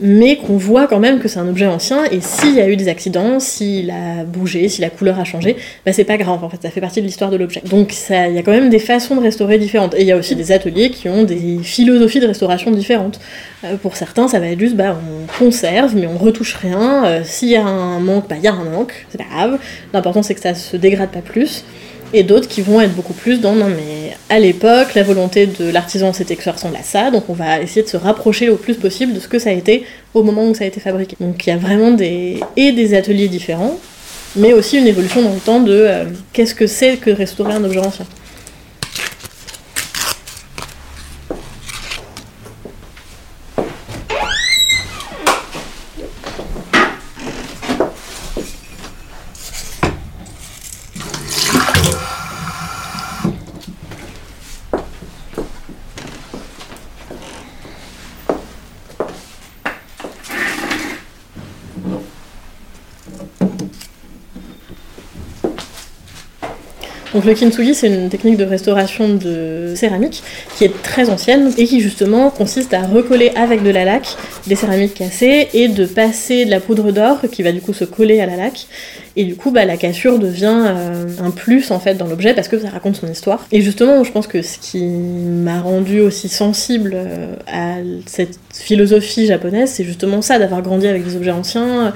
mais 0.00 0.36
qu'on 0.36 0.56
voit 0.56 0.86
quand 0.86 0.98
même 0.98 1.20
que 1.20 1.28
c'est 1.28 1.38
un 1.38 1.48
objet 1.48 1.66
ancien, 1.66 2.04
et 2.10 2.20
s'il 2.20 2.54
y 2.54 2.60
a 2.60 2.68
eu 2.68 2.76
des 2.76 2.88
accidents, 2.88 3.40
s'il 3.40 3.90
a 3.90 4.24
bougé, 4.24 4.68
si 4.68 4.80
la 4.80 4.90
couleur 4.90 5.18
a 5.18 5.24
changé, 5.24 5.56
bah 5.84 5.92
c'est 5.92 6.04
pas 6.04 6.16
grave 6.16 6.42
en 6.42 6.48
fait, 6.48 6.58
ça 6.62 6.70
fait 6.70 6.80
partie 6.80 7.00
de 7.00 7.06
l'histoire 7.06 7.30
de 7.30 7.36
l'objet. 7.36 7.62
Donc 7.68 7.94
il 8.10 8.34
y 8.34 8.38
a 8.38 8.42
quand 8.42 8.52
même 8.52 8.70
des 8.70 8.78
façons 8.78 9.16
de 9.16 9.20
restaurer 9.20 9.58
différentes. 9.58 9.94
Et 9.94 10.02
il 10.02 10.06
y 10.06 10.12
a 10.12 10.16
aussi 10.16 10.36
des 10.36 10.52
ateliers 10.52 10.90
qui 10.90 11.08
ont 11.08 11.24
des 11.24 11.58
philosophies 11.62 12.20
de 12.20 12.26
restauration 12.26 12.70
différentes. 12.70 13.20
Euh, 13.64 13.76
pour 13.76 13.96
certains, 13.96 14.28
ça 14.28 14.40
va 14.40 14.46
être 14.48 14.60
juste, 14.60 14.76
bah, 14.76 14.96
on 14.98 15.44
conserve, 15.44 15.94
mais 15.94 16.06
on 16.06 16.18
retouche 16.18 16.54
rien. 16.54 17.04
Euh, 17.04 17.20
S'il 17.24 17.48
y 17.48 17.56
a 17.56 17.64
un 17.64 18.00
manque, 18.00 18.28
bah, 18.28 18.36
il 18.38 18.44
y 18.44 18.48
a 18.48 18.52
un 18.52 18.64
manque, 18.64 19.06
c'est 19.10 19.18
pas 19.18 19.28
grave. 19.30 19.58
L'important, 19.92 20.22
c'est 20.22 20.34
que 20.34 20.40
ça 20.40 20.54
se 20.54 20.76
dégrade 20.76 21.10
pas 21.10 21.20
plus. 21.20 21.64
Et 22.12 22.22
d'autres 22.24 22.48
qui 22.48 22.60
vont 22.60 22.80
être 22.80 22.94
beaucoup 22.94 23.12
plus 23.12 23.40
dans, 23.40 23.54
non, 23.54 23.68
mais 23.68 24.16
à 24.28 24.38
l'époque, 24.38 24.94
la 24.94 25.02
volonté 25.02 25.46
de 25.46 25.70
l'artisan, 25.70 26.12
c'était 26.12 26.36
que 26.36 26.42
ça 26.42 26.52
ressemble 26.52 26.76
à 26.76 26.82
ça, 26.82 27.10
donc 27.10 27.24
on 27.28 27.34
va 27.34 27.60
essayer 27.60 27.82
de 27.82 27.88
se 27.88 27.96
rapprocher 27.96 28.48
au 28.48 28.56
plus 28.56 28.74
possible 28.74 29.12
de 29.12 29.20
ce 29.20 29.28
que 29.28 29.38
ça 29.38 29.50
a 29.50 29.52
été 29.52 29.84
au 30.12 30.22
moment 30.22 30.48
où 30.48 30.54
ça 30.54 30.64
a 30.64 30.66
été 30.66 30.80
fabriqué. 30.80 31.16
Donc 31.20 31.46
il 31.46 31.50
y 31.50 31.52
a 31.52 31.56
vraiment 31.56 31.92
des, 31.92 32.40
et 32.56 32.72
des 32.72 32.94
ateliers 32.94 33.28
différents, 33.28 33.78
mais 34.34 34.52
aussi 34.52 34.78
une 34.78 34.86
évolution 34.86 35.22
dans 35.22 35.34
le 35.34 35.40
temps 35.40 35.60
de 35.60 35.72
euh, 35.72 36.04
qu'est-ce 36.32 36.54
que 36.54 36.66
c'est 36.66 36.96
que 36.96 37.10
restaurer 37.10 37.54
un 37.54 37.62
objet 37.64 37.78
ancien. 37.78 38.06
Donc 67.20 67.28
le 67.28 67.34
kintsugi, 67.34 67.74
c'est 67.74 67.88
une 67.88 68.08
technique 68.08 68.38
de 68.38 68.44
restauration 68.44 69.10
de 69.10 69.74
céramique 69.76 70.22
qui 70.56 70.64
est 70.64 70.82
très 70.82 71.10
ancienne 71.10 71.52
et 71.58 71.66
qui 71.66 71.80
justement 71.80 72.30
consiste 72.30 72.72
à 72.72 72.80
recoller 72.80 73.30
avec 73.36 73.62
de 73.62 73.68
la 73.68 73.84
laque 73.84 74.16
des 74.46 74.54
céramiques 74.54 74.94
cassées 74.94 75.48
et 75.52 75.68
de 75.68 75.84
passer 75.84 76.46
de 76.46 76.50
la 76.50 76.60
poudre 76.60 76.92
d'or 76.92 77.18
qui 77.30 77.42
va 77.42 77.52
du 77.52 77.60
coup 77.60 77.74
se 77.74 77.84
coller 77.84 78.22
à 78.22 78.26
la 78.26 78.36
laque. 78.36 78.68
Et 79.16 79.24
du 79.24 79.34
coup, 79.34 79.50
bah, 79.50 79.64
la 79.64 79.76
cassure 79.76 80.18
devient 80.18 80.64
euh, 80.66 81.04
un 81.20 81.30
plus 81.30 81.72
en 81.72 81.80
fait 81.80 81.94
dans 81.94 82.06
l'objet 82.06 82.32
parce 82.32 82.48
que 82.48 82.58
ça 82.58 82.70
raconte 82.70 82.96
son 82.96 83.08
histoire. 83.08 83.44
Et 83.50 83.60
justement, 83.60 84.04
je 84.04 84.12
pense 84.12 84.26
que 84.26 84.40
ce 84.40 84.56
qui 84.58 84.84
m'a 84.84 85.60
rendu 85.60 86.00
aussi 86.00 86.28
sensible 86.28 86.92
euh, 86.94 87.34
à 87.48 87.78
cette 88.06 88.38
philosophie 88.54 89.26
japonaise, 89.26 89.70
c'est 89.70 89.84
justement 89.84 90.22
ça, 90.22 90.38
d'avoir 90.38 90.62
grandi 90.62 90.86
avec 90.86 91.04
des 91.04 91.16
objets 91.16 91.32
anciens, 91.32 91.92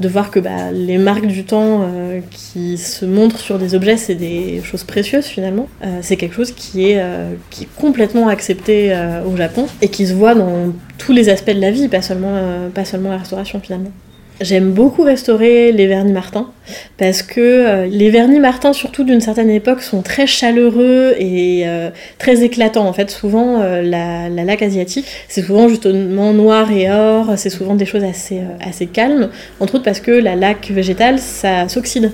de 0.00 0.08
voir 0.08 0.30
que 0.30 0.40
bah, 0.40 0.72
les 0.72 0.98
marques 0.98 1.26
du 1.26 1.44
temps 1.44 1.82
euh, 1.84 2.20
qui 2.30 2.78
se 2.78 3.04
montrent 3.04 3.38
sur 3.38 3.58
des 3.58 3.74
objets, 3.74 3.96
c'est 3.96 4.16
des 4.16 4.60
choses 4.66 4.84
précieuses 4.84 5.26
finalement. 5.26 5.68
c'est 6.02 6.16
quelque 6.16 6.34
chose 6.34 6.52
qui 6.52 6.90
est, 6.90 7.02
qui 7.50 7.64
est 7.64 7.68
complètement 7.76 8.28
accepté 8.28 8.94
au 9.26 9.36
Japon 9.36 9.66
et 9.82 9.88
qui 9.88 10.06
se 10.06 10.14
voit 10.14 10.34
dans 10.34 10.72
tous 10.98 11.12
les 11.12 11.28
aspects 11.28 11.50
de 11.50 11.60
la 11.60 11.70
vie, 11.70 11.88
pas 11.88 12.02
seulement, 12.02 12.68
pas 12.74 12.84
seulement 12.84 13.10
la 13.10 13.18
restauration 13.18 13.60
finalement. 13.60 13.92
J'aime 14.40 14.72
beaucoup 14.72 15.02
restaurer 15.02 15.72
les 15.72 15.86
vernis 15.86 16.12
Martin 16.12 16.50
parce 16.98 17.22
que 17.22 17.40
euh, 17.40 17.86
les 17.86 18.10
vernis 18.10 18.38
Martin, 18.38 18.74
surtout 18.74 19.02
d'une 19.02 19.22
certaine 19.22 19.48
époque, 19.48 19.80
sont 19.80 20.02
très 20.02 20.26
chaleureux 20.26 21.14
et 21.18 21.62
euh, 21.66 21.88
très 22.18 22.44
éclatants. 22.44 22.86
En 22.86 22.92
fait, 22.92 23.10
souvent 23.10 23.62
euh, 23.62 23.80
la, 23.80 24.28
la, 24.28 24.44
laque 24.44 24.60
asiatique, 24.60 25.06
c'est 25.28 25.40
souvent 25.40 25.68
justement 25.68 26.34
noir 26.34 26.70
et 26.70 26.90
or, 26.90 27.32
c'est 27.36 27.48
souvent 27.48 27.76
des 27.76 27.86
choses 27.86 28.04
assez, 28.04 28.40
assez 28.60 28.86
calmes, 28.86 29.30
entre 29.58 29.76
autres 29.76 29.84
parce 29.84 30.00
que 30.00 30.10
la 30.10 30.36
laque 30.36 30.70
végétale, 30.70 31.18
ça 31.18 31.66
s'oxyde. 31.68 32.12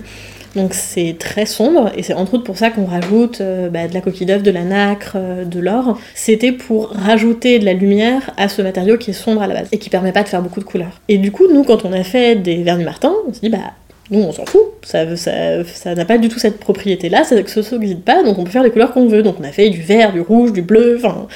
Donc 0.54 0.74
c'est 0.74 1.16
très 1.18 1.46
sombre 1.46 1.90
et 1.96 2.02
c'est 2.02 2.14
entre 2.14 2.34
autres 2.34 2.44
pour 2.44 2.58
ça 2.58 2.70
qu'on 2.70 2.84
rajoute 2.84 3.40
euh, 3.40 3.68
bah, 3.70 3.88
de 3.88 3.94
la 3.94 4.00
coquille 4.00 4.26
d'œuf, 4.26 4.42
de 4.42 4.50
la 4.50 4.64
nacre, 4.64 5.12
euh, 5.16 5.44
de 5.44 5.60
l'or. 5.60 5.98
C'était 6.14 6.52
pour 6.52 6.90
rajouter 6.90 7.58
de 7.58 7.64
la 7.64 7.72
lumière 7.72 8.32
à 8.36 8.48
ce 8.48 8.60
matériau 8.60 8.98
qui 8.98 9.10
est 9.10 9.14
sombre 9.14 9.42
à 9.42 9.46
la 9.46 9.54
base 9.54 9.68
et 9.72 9.78
qui 9.78 9.88
permet 9.88 10.12
pas 10.12 10.22
de 10.22 10.28
faire 10.28 10.42
beaucoup 10.42 10.60
de 10.60 10.64
couleurs. 10.64 11.00
Et 11.08 11.18
du 11.18 11.32
coup, 11.32 11.44
nous, 11.52 11.64
quand 11.64 11.84
on 11.84 11.92
a 11.92 12.04
fait 12.04 12.36
des 12.36 12.62
vernis 12.62 12.84
Martin, 12.84 13.12
on 13.26 13.32
s'est 13.32 13.40
dit 13.42 13.48
bah 13.48 13.72
nous 14.10 14.20
on 14.20 14.32
s'en 14.32 14.44
fout, 14.44 14.60
ça 14.82 15.06
n'a 15.06 15.16
ça, 15.16 16.04
pas 16.04 16.18
du 16.18 16.28
tout 16.28 16.38
cette 16.38 16.58
propriété-là, 16.58 17.24
ça 17.24 17.34
ne 17.34 17.46
s'oxyde 17.46 18.02
pas, 18.02 18.22
donc 18.22 18.38
on 18.38 18.44
peut 18.44 18.50
faire 18.50 18.62
les 18.62 18.70
couleurs 18.70 18.92
qu'on 18.92 19.06
veut. 19.06 19.22
Donc 19.22 19.36
on 19.40 19.44
a 19.44 19.52
fait 19.52 19.70
du 19.70 19.80
vert, 19.80 20.12
du 20.12 20.20
rouge, 20.20 20.52
du 20.52 20.60
bleu, 20.60 20.96
enfin 20.98 21.26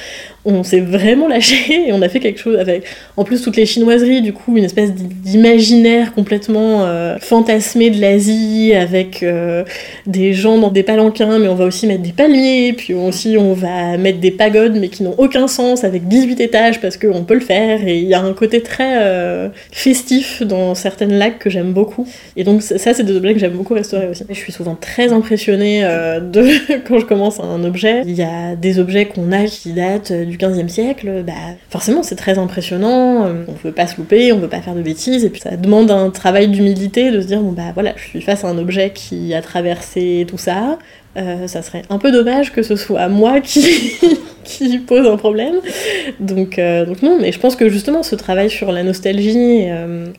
on 0.47 0.63
s'est 0.63 0.79
vraiment 0.79 1.27
lâché 1.27 1.87
et 1.87 1.93
on 1.93 2.01
a 2.01 2.09
fait 2.09 2.19
quelque 2.19 2.39
chose 2.39 2.57
avec, 2.57 2.83
en 3.17 3.23
plus 3.23 3.41
toutes 3.41 3.57
les 3.57 3.65
chinoiseries, 3.65 4.21
du 4.21 4.33
coup 4.33 4.57
une 4.57 4.63
espèce 4.63 4.93
d'imaginaire 4.93 6.13
complètement 6.13 6.85
euh, 6.85 7.17
fantasmé 7.19 7.89
de 7.89 7.99
l'Asie 7.99 8.73
avec 8.73 9.23
euh, 9.23 9.63
des 10.05 10.33
gens 10.33 10.57
dans 10.57 10.71
des 10.71 10.83
palanquins, 10.83 11.37
mais 11.39 11.47
on 11.47 11.55
va 11.55 11.65
aussi 11.65 11.85
mettre 11.85 12.01
des 12.01 12.13
palmiers, 12.13 12.73
puis 12.73 12.93
aussi 12.93 13.37
on 13.37 13.53
va 13.53 13.97
mettre 13.97 14.19
des 14.19 14.31
pagodes 14.31 14.77
mais 14.79 14.87
qui 14.87 15.03
n'ont 15.03 15.15
aucun 15.17 15.47
sens 15.47 15.83
avec 15.83 16.07
18 16.07 16.39
étages 16.39 16.79
parce 16.79 16.97
qu'on 16.97 17.23
peut 17.23 17.33
le 17.33 17.41
faire 17.41 17.85
et 17.85 17.97
il 17.97 18.07
y 18.07 18.13
a 18.13 18.21
un 18.21 18.33
côté 18.33 18.61
très 18.61 19.01
euh, 19.01 19.49
festif 19.71 20.41
dans 20.43 20.75
certaines 20.75 21.13
lacs 21.13 21.39
que 21.39 21.49
j'aime 21.49 21.73
beaucoup. 21.73 22.07
Et 22.37 22.43
donc 22.43 22.61
ça 22.61 22.93
c'est 22.93 23.03
des 23.03 23.15
objets 23.15 23.33
que 23.33 23.39
j'aime 23.39 23.53
beaucoup 23.53 23.73
restaurer 23.73 24.07
aussi. 24.07 24.23
Je 24.29 24.33
suis 24.33 24.53
souvent 24.53 24.77
très 24.79 25.11
impressionnée 25.11 25.81
de 25.81 26.45
quand 26.87 26.99
je 26.99 27.05
commence 27.05 27.39
un 27.39 27.63
objet. 27.65 28.03
Il 28.05 28.15
y 28.15 28.23
a 28.23 28.55
des 28.55 28.79
objets 28.79 29.05
qu'on 29.05 29.31
a 29.31 29.45
qui 29.45 29.73
datent 29.73 30.13
du 30.13 30.36
15e 30.37 30.67
siècle, 30.67 31.23
bah, 31.25 31.33
forcément 31.69 32.03
c'est 32.03 32.15
très 32.15 32.37
impressionnant, 32.37 33.25
euh, 33.25 33.43
on 33.47 33.53
veut 33.53 33.71
pas 33.71 33.87
se 33.87 33.97
louper, 33.97 34.31
on 34.31 34.39
veut 34.39 34.47
pas 34.47 34.61
faire 34.61 34.75
de 34.75 34.81
bêtises, 34.81 35.25
et 35.25 35.29
puis 35.29 35.41
ça 35.41 35.57
demande 35.57 35.91
un 35.91 36.09
travail 36.09 36.47
d'humilité 36.47 37.11
de 37.11 37.21
se 37.21 37.27
dire, 37.27 37.41
bon 37.41 37.51
bah 37.51 37.71
voilà, 37.73 37.93
je 37.95 38.03
suis 38.03 38.21
face 38.21 38.43
à 38.43 38.47
un 38.47 38.57
objet 38.57 38.91
qui 38.93 39.33
a 39.33 39.41
traversé 39.41 40.25
tout 40.27 40.37
ça, 40.37 40.77
euh, 41.17 41.47
ça 41.47 41.61
serait 41.61 41.81
un 41.89 41.97
peu 41.97 42.11
dommage 42.11 42.53
que 42.53 42.61
ce 42.61 42.75
soit 42.75 43.07
moi 43.07 43.41
qui, 43.41 44.79
pose 44.87 45.07
un 45.07 45.17
problème. 45.17 45.55
Euh, 45.57 46.85
donc 46.85 47.01
non, 47.01 47.17
mais 47.19 47.31
je 47.31 47.39
pense 47.39 47.55
que 47.55 47.69
justement 47.69 48.03
ce 48.03 48.15
travail 48.15 48.49
sur 48.49 48.71
la 48.71 48.83
nostalgie, 48.83 49.65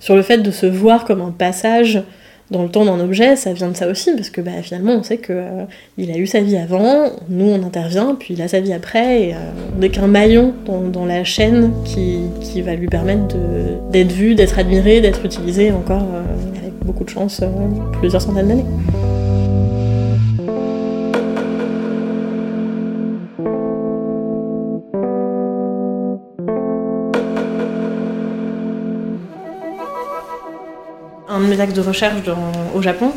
sur 0.01 0.17
le 0.17 0.23
fait 0.23 0.39
de 0.39 0.51
se 0.51 0.67
voir 0.67 1.05
comme 1.05 1.23
un 1.23 1.31
passage 1.31 2.03
dans 2.51 2.63
le 2.63 2.69
temps 2.71 2.85
d'un 2.85 2.99
objet, 3.01 3.37
ça 3.37 3.53
vient 3.53 3.69
de 3.69 3.77
ça 3.77 3.89
aussi, 3.89 4.13
parce 4.15 4.31
que 4.31 4.41
bah, 4.41 4.63
finalement 4.63 4.93
on 4.95 5.03
sait 5.03 5.19
qu'il 5.19 5.35
euh, 5.35 6.13
a 6.15 6.17
eu 6.17 6.27
sa 6.27 6.41
vie 6.41 6.57
avant, 6.57 7.11
nous 7.29 7.47
on 7.47 7.63
intervient, 7.63 8.17
puis 8.19 8.35
il 8.35 8.43
a 8.43 8.49
sa 8.49 8.61
vie 8.61 8.73
après, 8.73 9.23
et 9.23 9.35
euh, 9.35 9.39
on 9.77 9.81
n'est 9.81 9.91
qu'un 9.91 10.07
maillon 10.07 10.55
dans, 10.67 11.05
la 11.05 11.25
chaîne 11.25 11.73
qui, 11.85 12.21
va 12.63 12.75
lui 12.75 12.89
permettre 12.89 13.37
d'être 13.93 14.13
vu, 14.13 14.35
d'être 14.35 14.59
admiré, 14.59 15.01
d'être 15.01 15.25
utilisé 15.25 15.71
encore 15.71 16.03
euh, 16.03 16.59
avec 16.59 16.73
beaucoup 16.85 17.05
de 17.05 17.11
chance 17.11 17.43
plusieurs 18.01 18.21
centaines 18.21 18.49
d'années. 18.49 18.65
De 31.73 31.81
recherche 31.81 32.15
au 32.75 32.83
Japon, 32.83 33.13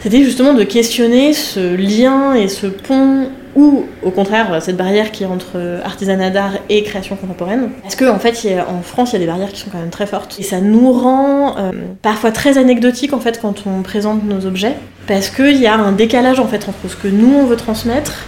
c'était 0.00 0.22
justement 0.22 0.52
de 0.52 0.64
questionner 0.64 1.32
ce 1.32 1.74
lien 1.74 2.34
et 2.34 2.48
ce 2.48 2.66
pont 2.66 3.28
ou 3.56 3.84
au 4.02 4.10
contraire 4.10 4.60
cette 4.60 4.76
barrière 4.76 5.12
qui 5.12 5.22
est 5.22 5.26
entre 5.26 5.80
artisanat 5.84 6.30
d'art 6.30 6.52
et 6.68 6.82
création 6.82 7.16
contemporaine. 7.16 7.70
Parce 7.82 7.96
qu'en 7.96 8.14
en 8.14 8.18
fait, 8.18 8.36
en 8.68 8.82
France, 8.82 9.12
il 9.12 9.14
y 9.14 9.16
a 9.16 9.20
des 9.20 9.26
barrières 9.26 9.52
qui 9.52 9.60
sont 9.60 9.70
quand 9.70 9.78
même 9.78 9.90
très 9.90 10.06
fortes. 10.06 10.36
Et 10.38 10.42
ça 10.42 10.60
nous 10.60 10.92
rend 10.92 11.56
euh, 11.56 11.70
parfois 12.02 12.32
très 12.32 12.58
anecdotiques 12.58 13.12
en 13.12 13.20
fait 13.20 13.40
quand 13.40 13.64
on 13.66 13.82
présente 13.82 14.24
nos 14.24 14.44
objets. 14.44 14.74
Parce 15.06 15.30
qu'il 15.30 15.56
y 15.56 15.66
a 15.66 15.74
un 15.74 15.92
décalage 15.92 16.40
en 16.40 16.46
fait 16.46 16.68
entre 16.68 16.88
ce 16.88 16.96
que 16.96 17.08
nous 17.08 17.32
on 17.34 17.46
veut 17.46 17.56
transmettre 17.56 18.26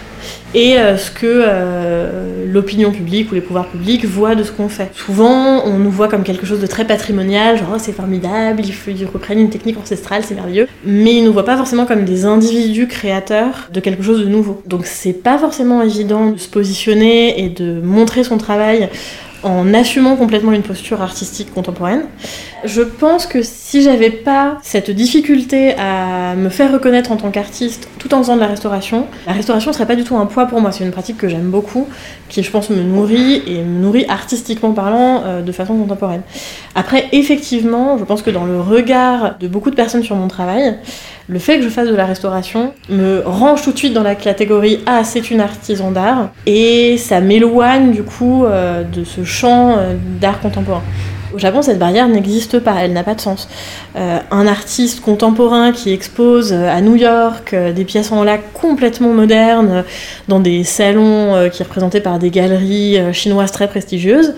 et 0.57 0.79
euh, 0.79 0.97
ce 0.97 1.11
que 1.11 1.27
euh, 1.27 2.47
l'opinion 2.51 2.91
publique 2.91 3.31
ou 3.31 3.35
les 3.35 3.43
pouvoirs 3.43 3.67
publics 3.67 4.07
voient 4.07 4.35
de 4.35 4.43
ce 4.43 4.51
qu'on 4.51 4.71
fait. 4.71 4.91
Souvent, 4.95 5.63
on 5.67 5.79
nous 5.79 5.91
voit 5.91 6.09
comme 6.09 6.23
quelque 6.23 6.47
chose 6.47 6.61
de 6.61 6.67
très 6.67 6.87
patrimonial, 6.87 7.59
genre 7.59 7.73
oh, 7.75 7.79
c'est 7.79 7.93
formidable, 7.93 8.63
ils, 8.65 9.05
reprennent 9.05 9.39
une 9.39 9.51
technique 9.51 9.77
ancestrale, 9.77 10.23
c'est 10.25 10.35
merveilleux, 10.35 10.67
mais 10.83 11.15
ils 11.17 11.25
nous 11.25 11.33
voient 11.35 11.45
pas 11.45 11.59
forcément 11.59 11.85
comme 11.85 12.07
des 12.07 12.25
individus 12.25 12.89
créateurs 12.89 13.69
de 13.71 13.81
quelque 13.81 14.03
chose 14.03 14.21
de 14.21 14.29
nouveau. 14.31 14.63
Donc 14.67 14.87
c'est 14.87 15.13
pas 15.13 15.37
forcément 15.37 15.83
évident 15.83 16.31
de 16.31 16.39
se 16.39 16.49
positionner 16.49 17.45
et 17.45 17.51
de 17.51 17.79
montrer 17.83 18.25
son 18.25 18.39
travail 18.39 18.89
en 19.43 19.75
assumant 19.75 20.17
complètement 20.17 20.53
une 20.53 20.63
posture 20.63 21.03
artistique 21.03 21.53
contemporaine. 21.53 22.05
Je 22.65 22.83
pense 22.83 23.27
que 23.27 23.43
si 23.43 23.83
j'avais 23.83 24.11
pas 24.11 24.59
cette 24.63 24.91
difficulté 24.91 25.75
à 25.79 26.35
me 26.35 26.49
faire 26.49 26.73
reconnaître 26.73 27.13
en 27.13 27.17
tant 27.17 27.31
qu'artiste 27.31 27.89
tout 27.99 28.15
en 28.15 28.19
faisant 28.19 28.37
de 28.37 28.41
la 28.41 28.47
restauration, 28.47 29.07
la 29.27 29.33
restauration 29.33 29.73
serait 29.73 29.87
pas 29.87 29.97
du 29.97 30.05
tout 30.05 30.17
un 30.17 30.27
poids 30.27 30.47
pour 30.47 30.61
moi. 30.61 30.73
C'est 30.73 30.85
une 30.85 30.91
pratique 30.91 31.19
que 31.19 31.29
j'aime 31.29 31.51
beaucoup, 31.51 31.87
qui 32.29 32.43
je 32.43 32.51
pense 32.51 32.71
me 32.71 32.83
nourrit 32.83 33.43
et 33.47 33.63
me 33.63 33.81
nourrit 33.81 34.07
artistiquement 34.09 34.73
parlant 34.73 35.23
euh, 35.25 35.43
de 35.43 35.53
façon 35.53 35.77
contemporaine. 35.77 36.23
Après, 36.75 37.07
effectivement, 37.13 37.99
je 37.99 38.05
pense 38.05 38.23
que 38.23 38.31
dans 38.31 38.45
le 38.45 38.61
regard 38.61 39.39
de 39.39 39.49
beaucoup 39.49 39.71
de 39.71 39.77
personnes 39.77 40.03
sur 40.03 40.17
mon 40.17 40.29
travail, 40.29 40.77
le 41.29 41.39
fait 41.39 41.57
que 41.57 41.63
je 41.63 41.69
fasse 41.69 41.89
de 41.89 41.95
la 41.95 42.07
restauration 42.07 42.73
me 42.89 43.23
range 43.25 43.63
tout 43.63 43.73
de 43.73 43.79
suite 43.79 43.93
dans 43.93 44.03
la 44.03 44.15
catégorie 44.15 44.81
Ah, 44.87 45.03
c'est 45.03 45.31
une 45.31 45.41
artisan 45.41 45.91
d'art, 45.91 46.31
et 46.47 46.97
ça 46.99 47.21
m'éloigne 47.21 47.91
du 47.91 48.03
coup 48.05 48.45
euh, 48.45 48.85
de 48.85 49.03
ce 49.03 49.25
champ 49.25 49.77
euh, 49.77 49.95
d'art 50.21 50.41
contemporain. 50.41 50.83
Au 51.35 51.39
Japon, 51.39 51.61
cette 51.61 51.81
barrière 51.81 52.09
n'existe 52.09 52.61
pas, 52.61 52.77
elle 52.81 52.93
n'a 52.93 53.03
pas 53.03 53.15
de 53.15 53.21
sens. 53.21 53.49
Euh, 53.97 54.19
un 54.31 54.47
artiste 54.47 55.01
contemporain 55.01 55.73
qui 55.73 55.93
expose 55.93 56.53
à 56.53 56.81
New 56.81 56.95
York 56.95 57.55
des 57.55 57.85
pièces 57.85 58.13
en 58.13 58.23
lac 58.23 58.53
complètement 58.55 59.13
modernes 59.13 59.85
dans 60.29 60.39
des 60.39 60.63
salons 60.63 61.51
qui 61.53 61.63
représentés 61.63 62.01
par 62.01 62.19
des 62.21 62.31
galeries 62.31 62.99
chinoises 63.13 63.51
très 63.51 63.69
prestigieuses, 63.69 64.35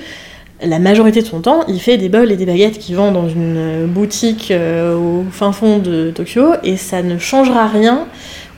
la 0.63 0.79
majorité 0.79 1.23
de 1.23 1.27
son 1.27 1.41
temps, 1.41 1.65
il 1.69 1.81
fait 1.81 1.97
des 1.97 2.09
bols 2.09 2.33
et 2.33 2.37
des 2.37 2.47
baguettes 2.47 2.79
qui 2.79 2.95
vend 2.95 3.13
dans 3.13 3.29
une 3.29 3.87
boutique 3.87 4.51
euh, 4.51 4.97
au 4.97 5.25
fin 5.31 5.53
fond 5.53 5.79
de 5.79 6.11
Tokyo, 6.11 6.55
et 6.65 6.77
ça 6.77 7.03
ne 7.03 7.19
changera 7.19 7.69
rien 7.69 8.07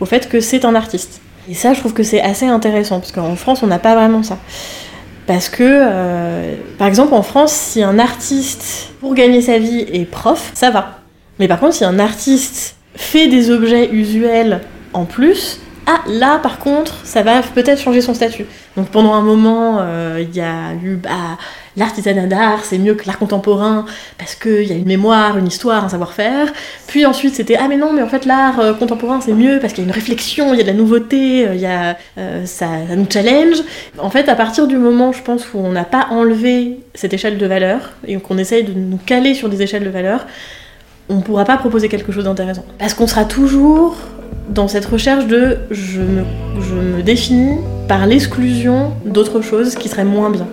au 0.01 0.07
fait 0.07 0.29
que 0.29 0.41
c'est 0.41 0.65
un 0.65 0.75
artiste. 0.75 1.21
Et 1.49 1.55
ça, 1.55 1.75
je 1.75 1.81
trouve 1.81 1.93
que 1.93 2.03
c'est 2.03 2.23
assez 2.23 2.47
intéressant, 2.47 3.01
parce 3.01 3.13
qu'en 3.13 3.37
France, 3.37 3.63
on 3.63 3.67
n'a 3.67 3.79
pas 3.79 3.95
vraiment 3.95 4.23
ça. 4.23 4.39
Parce 5.27 5.49
que, 5.49 5.63
euh, 5.63 6.55
par 6.79 6.89
exemple, 6.89 7.15
en 7.15 7.23
France, 7.23 7.53
si 7.53 7.83
un 7.83 7.99
artiste, 7.99 8.93
pour 9.01 9.15
gagner 9.15 9.43
sa 9.43 9.59
vie, 9.59 9.85
est 9.93 10.05
prof, 10.05 10.53
ça 10.55 10.71
va. 10.71 11.01
Mais 11.39 11.49
par 11.49 11.61
contre, 11.61 11.75
si 11.75 11.85
un 11.85 11.99
artiste 11.99 12.77
fait 12.95 13.29
des 13.29 13.51
objets 13.51 13.91
usuels 13.91 14.61
en 14.93 15.05
plus, 15.05 15.61
ah, 15.87 16.01
là, 16.07 16.39
par 16.39 16.59
contre, 16.59 16.95
ça 17.05 17.23
va 17.23 17.43
peut-être 17.43 17.81
changer 17.81 18.01
son 18.01 18.15
statut. 18.15 18.47
Donc 18.77 18.89
pendant 18.89 19.15
un 19.15 19.23
moment, 19.23 19.79
euh, 19.81 20.19
il 20.21 20.35
y 20.37 20.41
a 20.41 20.73
eu 20.83 20.97
bah, 20.97 21.39
l'artisanat 21.77 22.27
d'art, 22.27 22.65
c'est 22.65 22.79
mieux 22.79 22.95
que 22.95 23.07
l'art 23.07 23.19
contemporain 23.19 23.85
parce 24.19 24.35
qu'il 24.35 24.65
y 24.65 24.73
a 24.73 24.75
une 24.75 24.87
mémoire, 24.87 25.39
une 25.39 25.47
histoire, 25.47 25.85
un 25.85 25.89
savoir-faire. 25.89 26.53
Puis 26.87 27.07
ensuite, 27.07 27.35
c'était 27.35 27.57
ah 27.57 27.69
mais 27.69 27.77
non, 27.77 27.93
mais 27.93 28.03
en 28.03 28.09
fait 28.09 28.25
l'art 28.25 28.61
euh, 28.61 28.75
contemporain 28.75 29.21
c'est 29.21 29.33
mieux 29.33 29.59
parce 29.61 29.73
qu'il 29.73 29.85
y 29.85 29.87
a 29.87 29.89
une 29.89 29.95
réflexion, 29.95 30.53
il 30.53 30.59
y 30.59 30.61
a 30.61 30.65
de 30.65 30.69
la 30.69 30.75
nouveauté, 30.75 31.47
euh, 31.47 31.55
il 31.55 31.61
y 31.61 31.67
a 31.67 31.97
ça, 32.45 32.69
ça, 32.89 32.97
nous 32.97 33.07
challenge. 33.11 33.59
En 33.99 34.11
fait, 34.11 34.29
à 34.29 34.35
partir 34.35 34.67
du 34.67 34.77
moment, 34.77 35.13
je 35.13 35.23
pense, 35.23 35.53
où 35.55 35.59
on 35.59 35.73
n'a 35.73 35.85
pas 35.85 36.09
enlevé 36.11 36.81
cette 36.95 37.15
échelle 37.15 37.39
de 37.39 37.47
valeur 37.47 37.93
et 38.07 38.17
qu'on 38.19 38.39
essaye 38.39 38.65
de 38.65 38.73
nous 38.73 38.99
caler 38.99 39.35
sur 39.35 39.49
des 39.49 39.63
échelles 39.63 39.85
de 39.85 39.91
valeur, 39.91 40.27
on 41.09 41.21
pourra 41.21 41.45
pas 41.45 41.57
proposer 41.57 41.89
quelque 41.89 42.13
chose 42.13 42.25
d'intéressant. 42.25 42.65
Parce 42.79 42.95
qu'on 42.95 43.07
sera 43.07 43.25
toujours 43.25 43.97
dans 44.49 44.69
cette 44.69 44.87
recherche 44.87 45.27
de 45.27 45.59
je 45.71 46.01
me, 46.01 46.25
je 46.61 46.75
me 46.75 47.03
définis 47.03 47.59
par 47.89 48.07
l'exclusion 48.07 48.93
d'autres 49.05 49.41
choses 49.41 49.75
qui 49.75 49.89
seraient 49.89 50.05
moins 50.05 50.31
bien. 50.31 50.47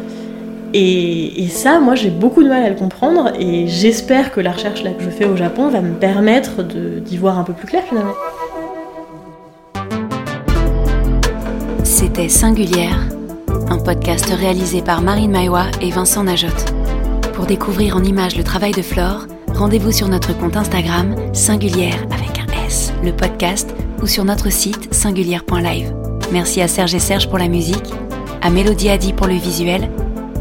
Et, 0.74 1.48
ça, 1.50 1.80
moi, 1.80 1.96
j'ai 1.96 2.10
beaucoup 2.10 2.44
de 2.44 2.50
mal 2.50 2.64
à 2.64 2.70
le 2.70 2.76
comprendre 2.76 3.32
et 3.40 3.68
j'espère 3.68 4.32
que 4.32 4.40
la 4.40 4.52
recherche 4.52 4.84
que 4.84 5.04
je 5.04 5.10
fais 5.10 5.26
au 5.26 5.36
Japon 5.36 5.70
va 5.70 5.82
me 5.82 5.94
permettre 5.94 6.64
d'y 6.64 7.18
voir 7.18 7.40
un 7.40 7.44
peu 7.44 7.54
plus 7.54 7.68
clair 7.68 7.84
finalement. 7.88 8.14
C'était 11.84 12.30
Singulière, 12.30 13.00
un 13.70 13.78
podcast 13.78 14.26
réalisé 14.26 14.82
par 14.82 15.02
Marine 15.02 15.32
Maïwa 15.32 15.66
et 15.82 15.90
Vincent 15.90 16.24
Najotte. 16.24 16.74
Pour 17.34 17.46
découvrir 17.46 17.96
en 17.96 18.04
images 18.04 18.36
le 18.36 18.44
travail 18.44 18.72
de 18.72 18.82
Flore, 18.82 19.26
rendez-vous 19.54 19.92
sur 19.92 20.10
notre 20.10 20.38
compte 20.38 20.58
Instagram 20.58 21.16
Singulière 21.34 22.04
avec 22.12 22.40
un 22.40 22.66
S, 22.66 22.94
le 23.04 23.14
podcast, 23.14 23.74
ou 24.02 24.08
sur 24.08 24.26
notre 24.26 24.52
site 24.52 24.94
singulière.live. 24.94 25.94
Merci 26.32 26.62
à 26.62 26.68
Serge 26.68 26.94
et 26.94 27.00
Serge 27.00 27.30
pour 27.30 27.38
la 27.38 27.48
musique, 27.48 27.94
à 28.42 28.50
Mélodie 28.50 28.90
Adi 28.90 29.14
pour 29.14 29.28
le 29.28 29.36
visuel 29.36 29.90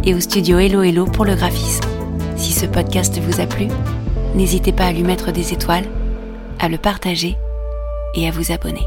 et 0.07 0.15
au 0.15 0.21
studio 0.21 0.59
Hello 0.59 0.83
Hello 0.83 1.05
pour 1.05 1.25
le 1.25 1.35
graphisme. 1.35 1.85
Si 2.37 2.53
ce 2.53 2.65
podcast 2.65 3.19
vous 3.19 3.41
a 3.41 3.47
plu, 3.47 3.67
n'hésitez 4.37 4.73
pas 4.73 4.87
à 4.87 4.93
lui 4.93 5.03
mettre 5.03 5.33
des 5.33 5.53
étoiles, 5.53 5.87
à 6.61 6.69
le 6.69 6.79
partager 6.79 7.37
et 8.15 8.29
à 8.29 8.31
vous 8.31 8.53
abonner. 8.53 8.87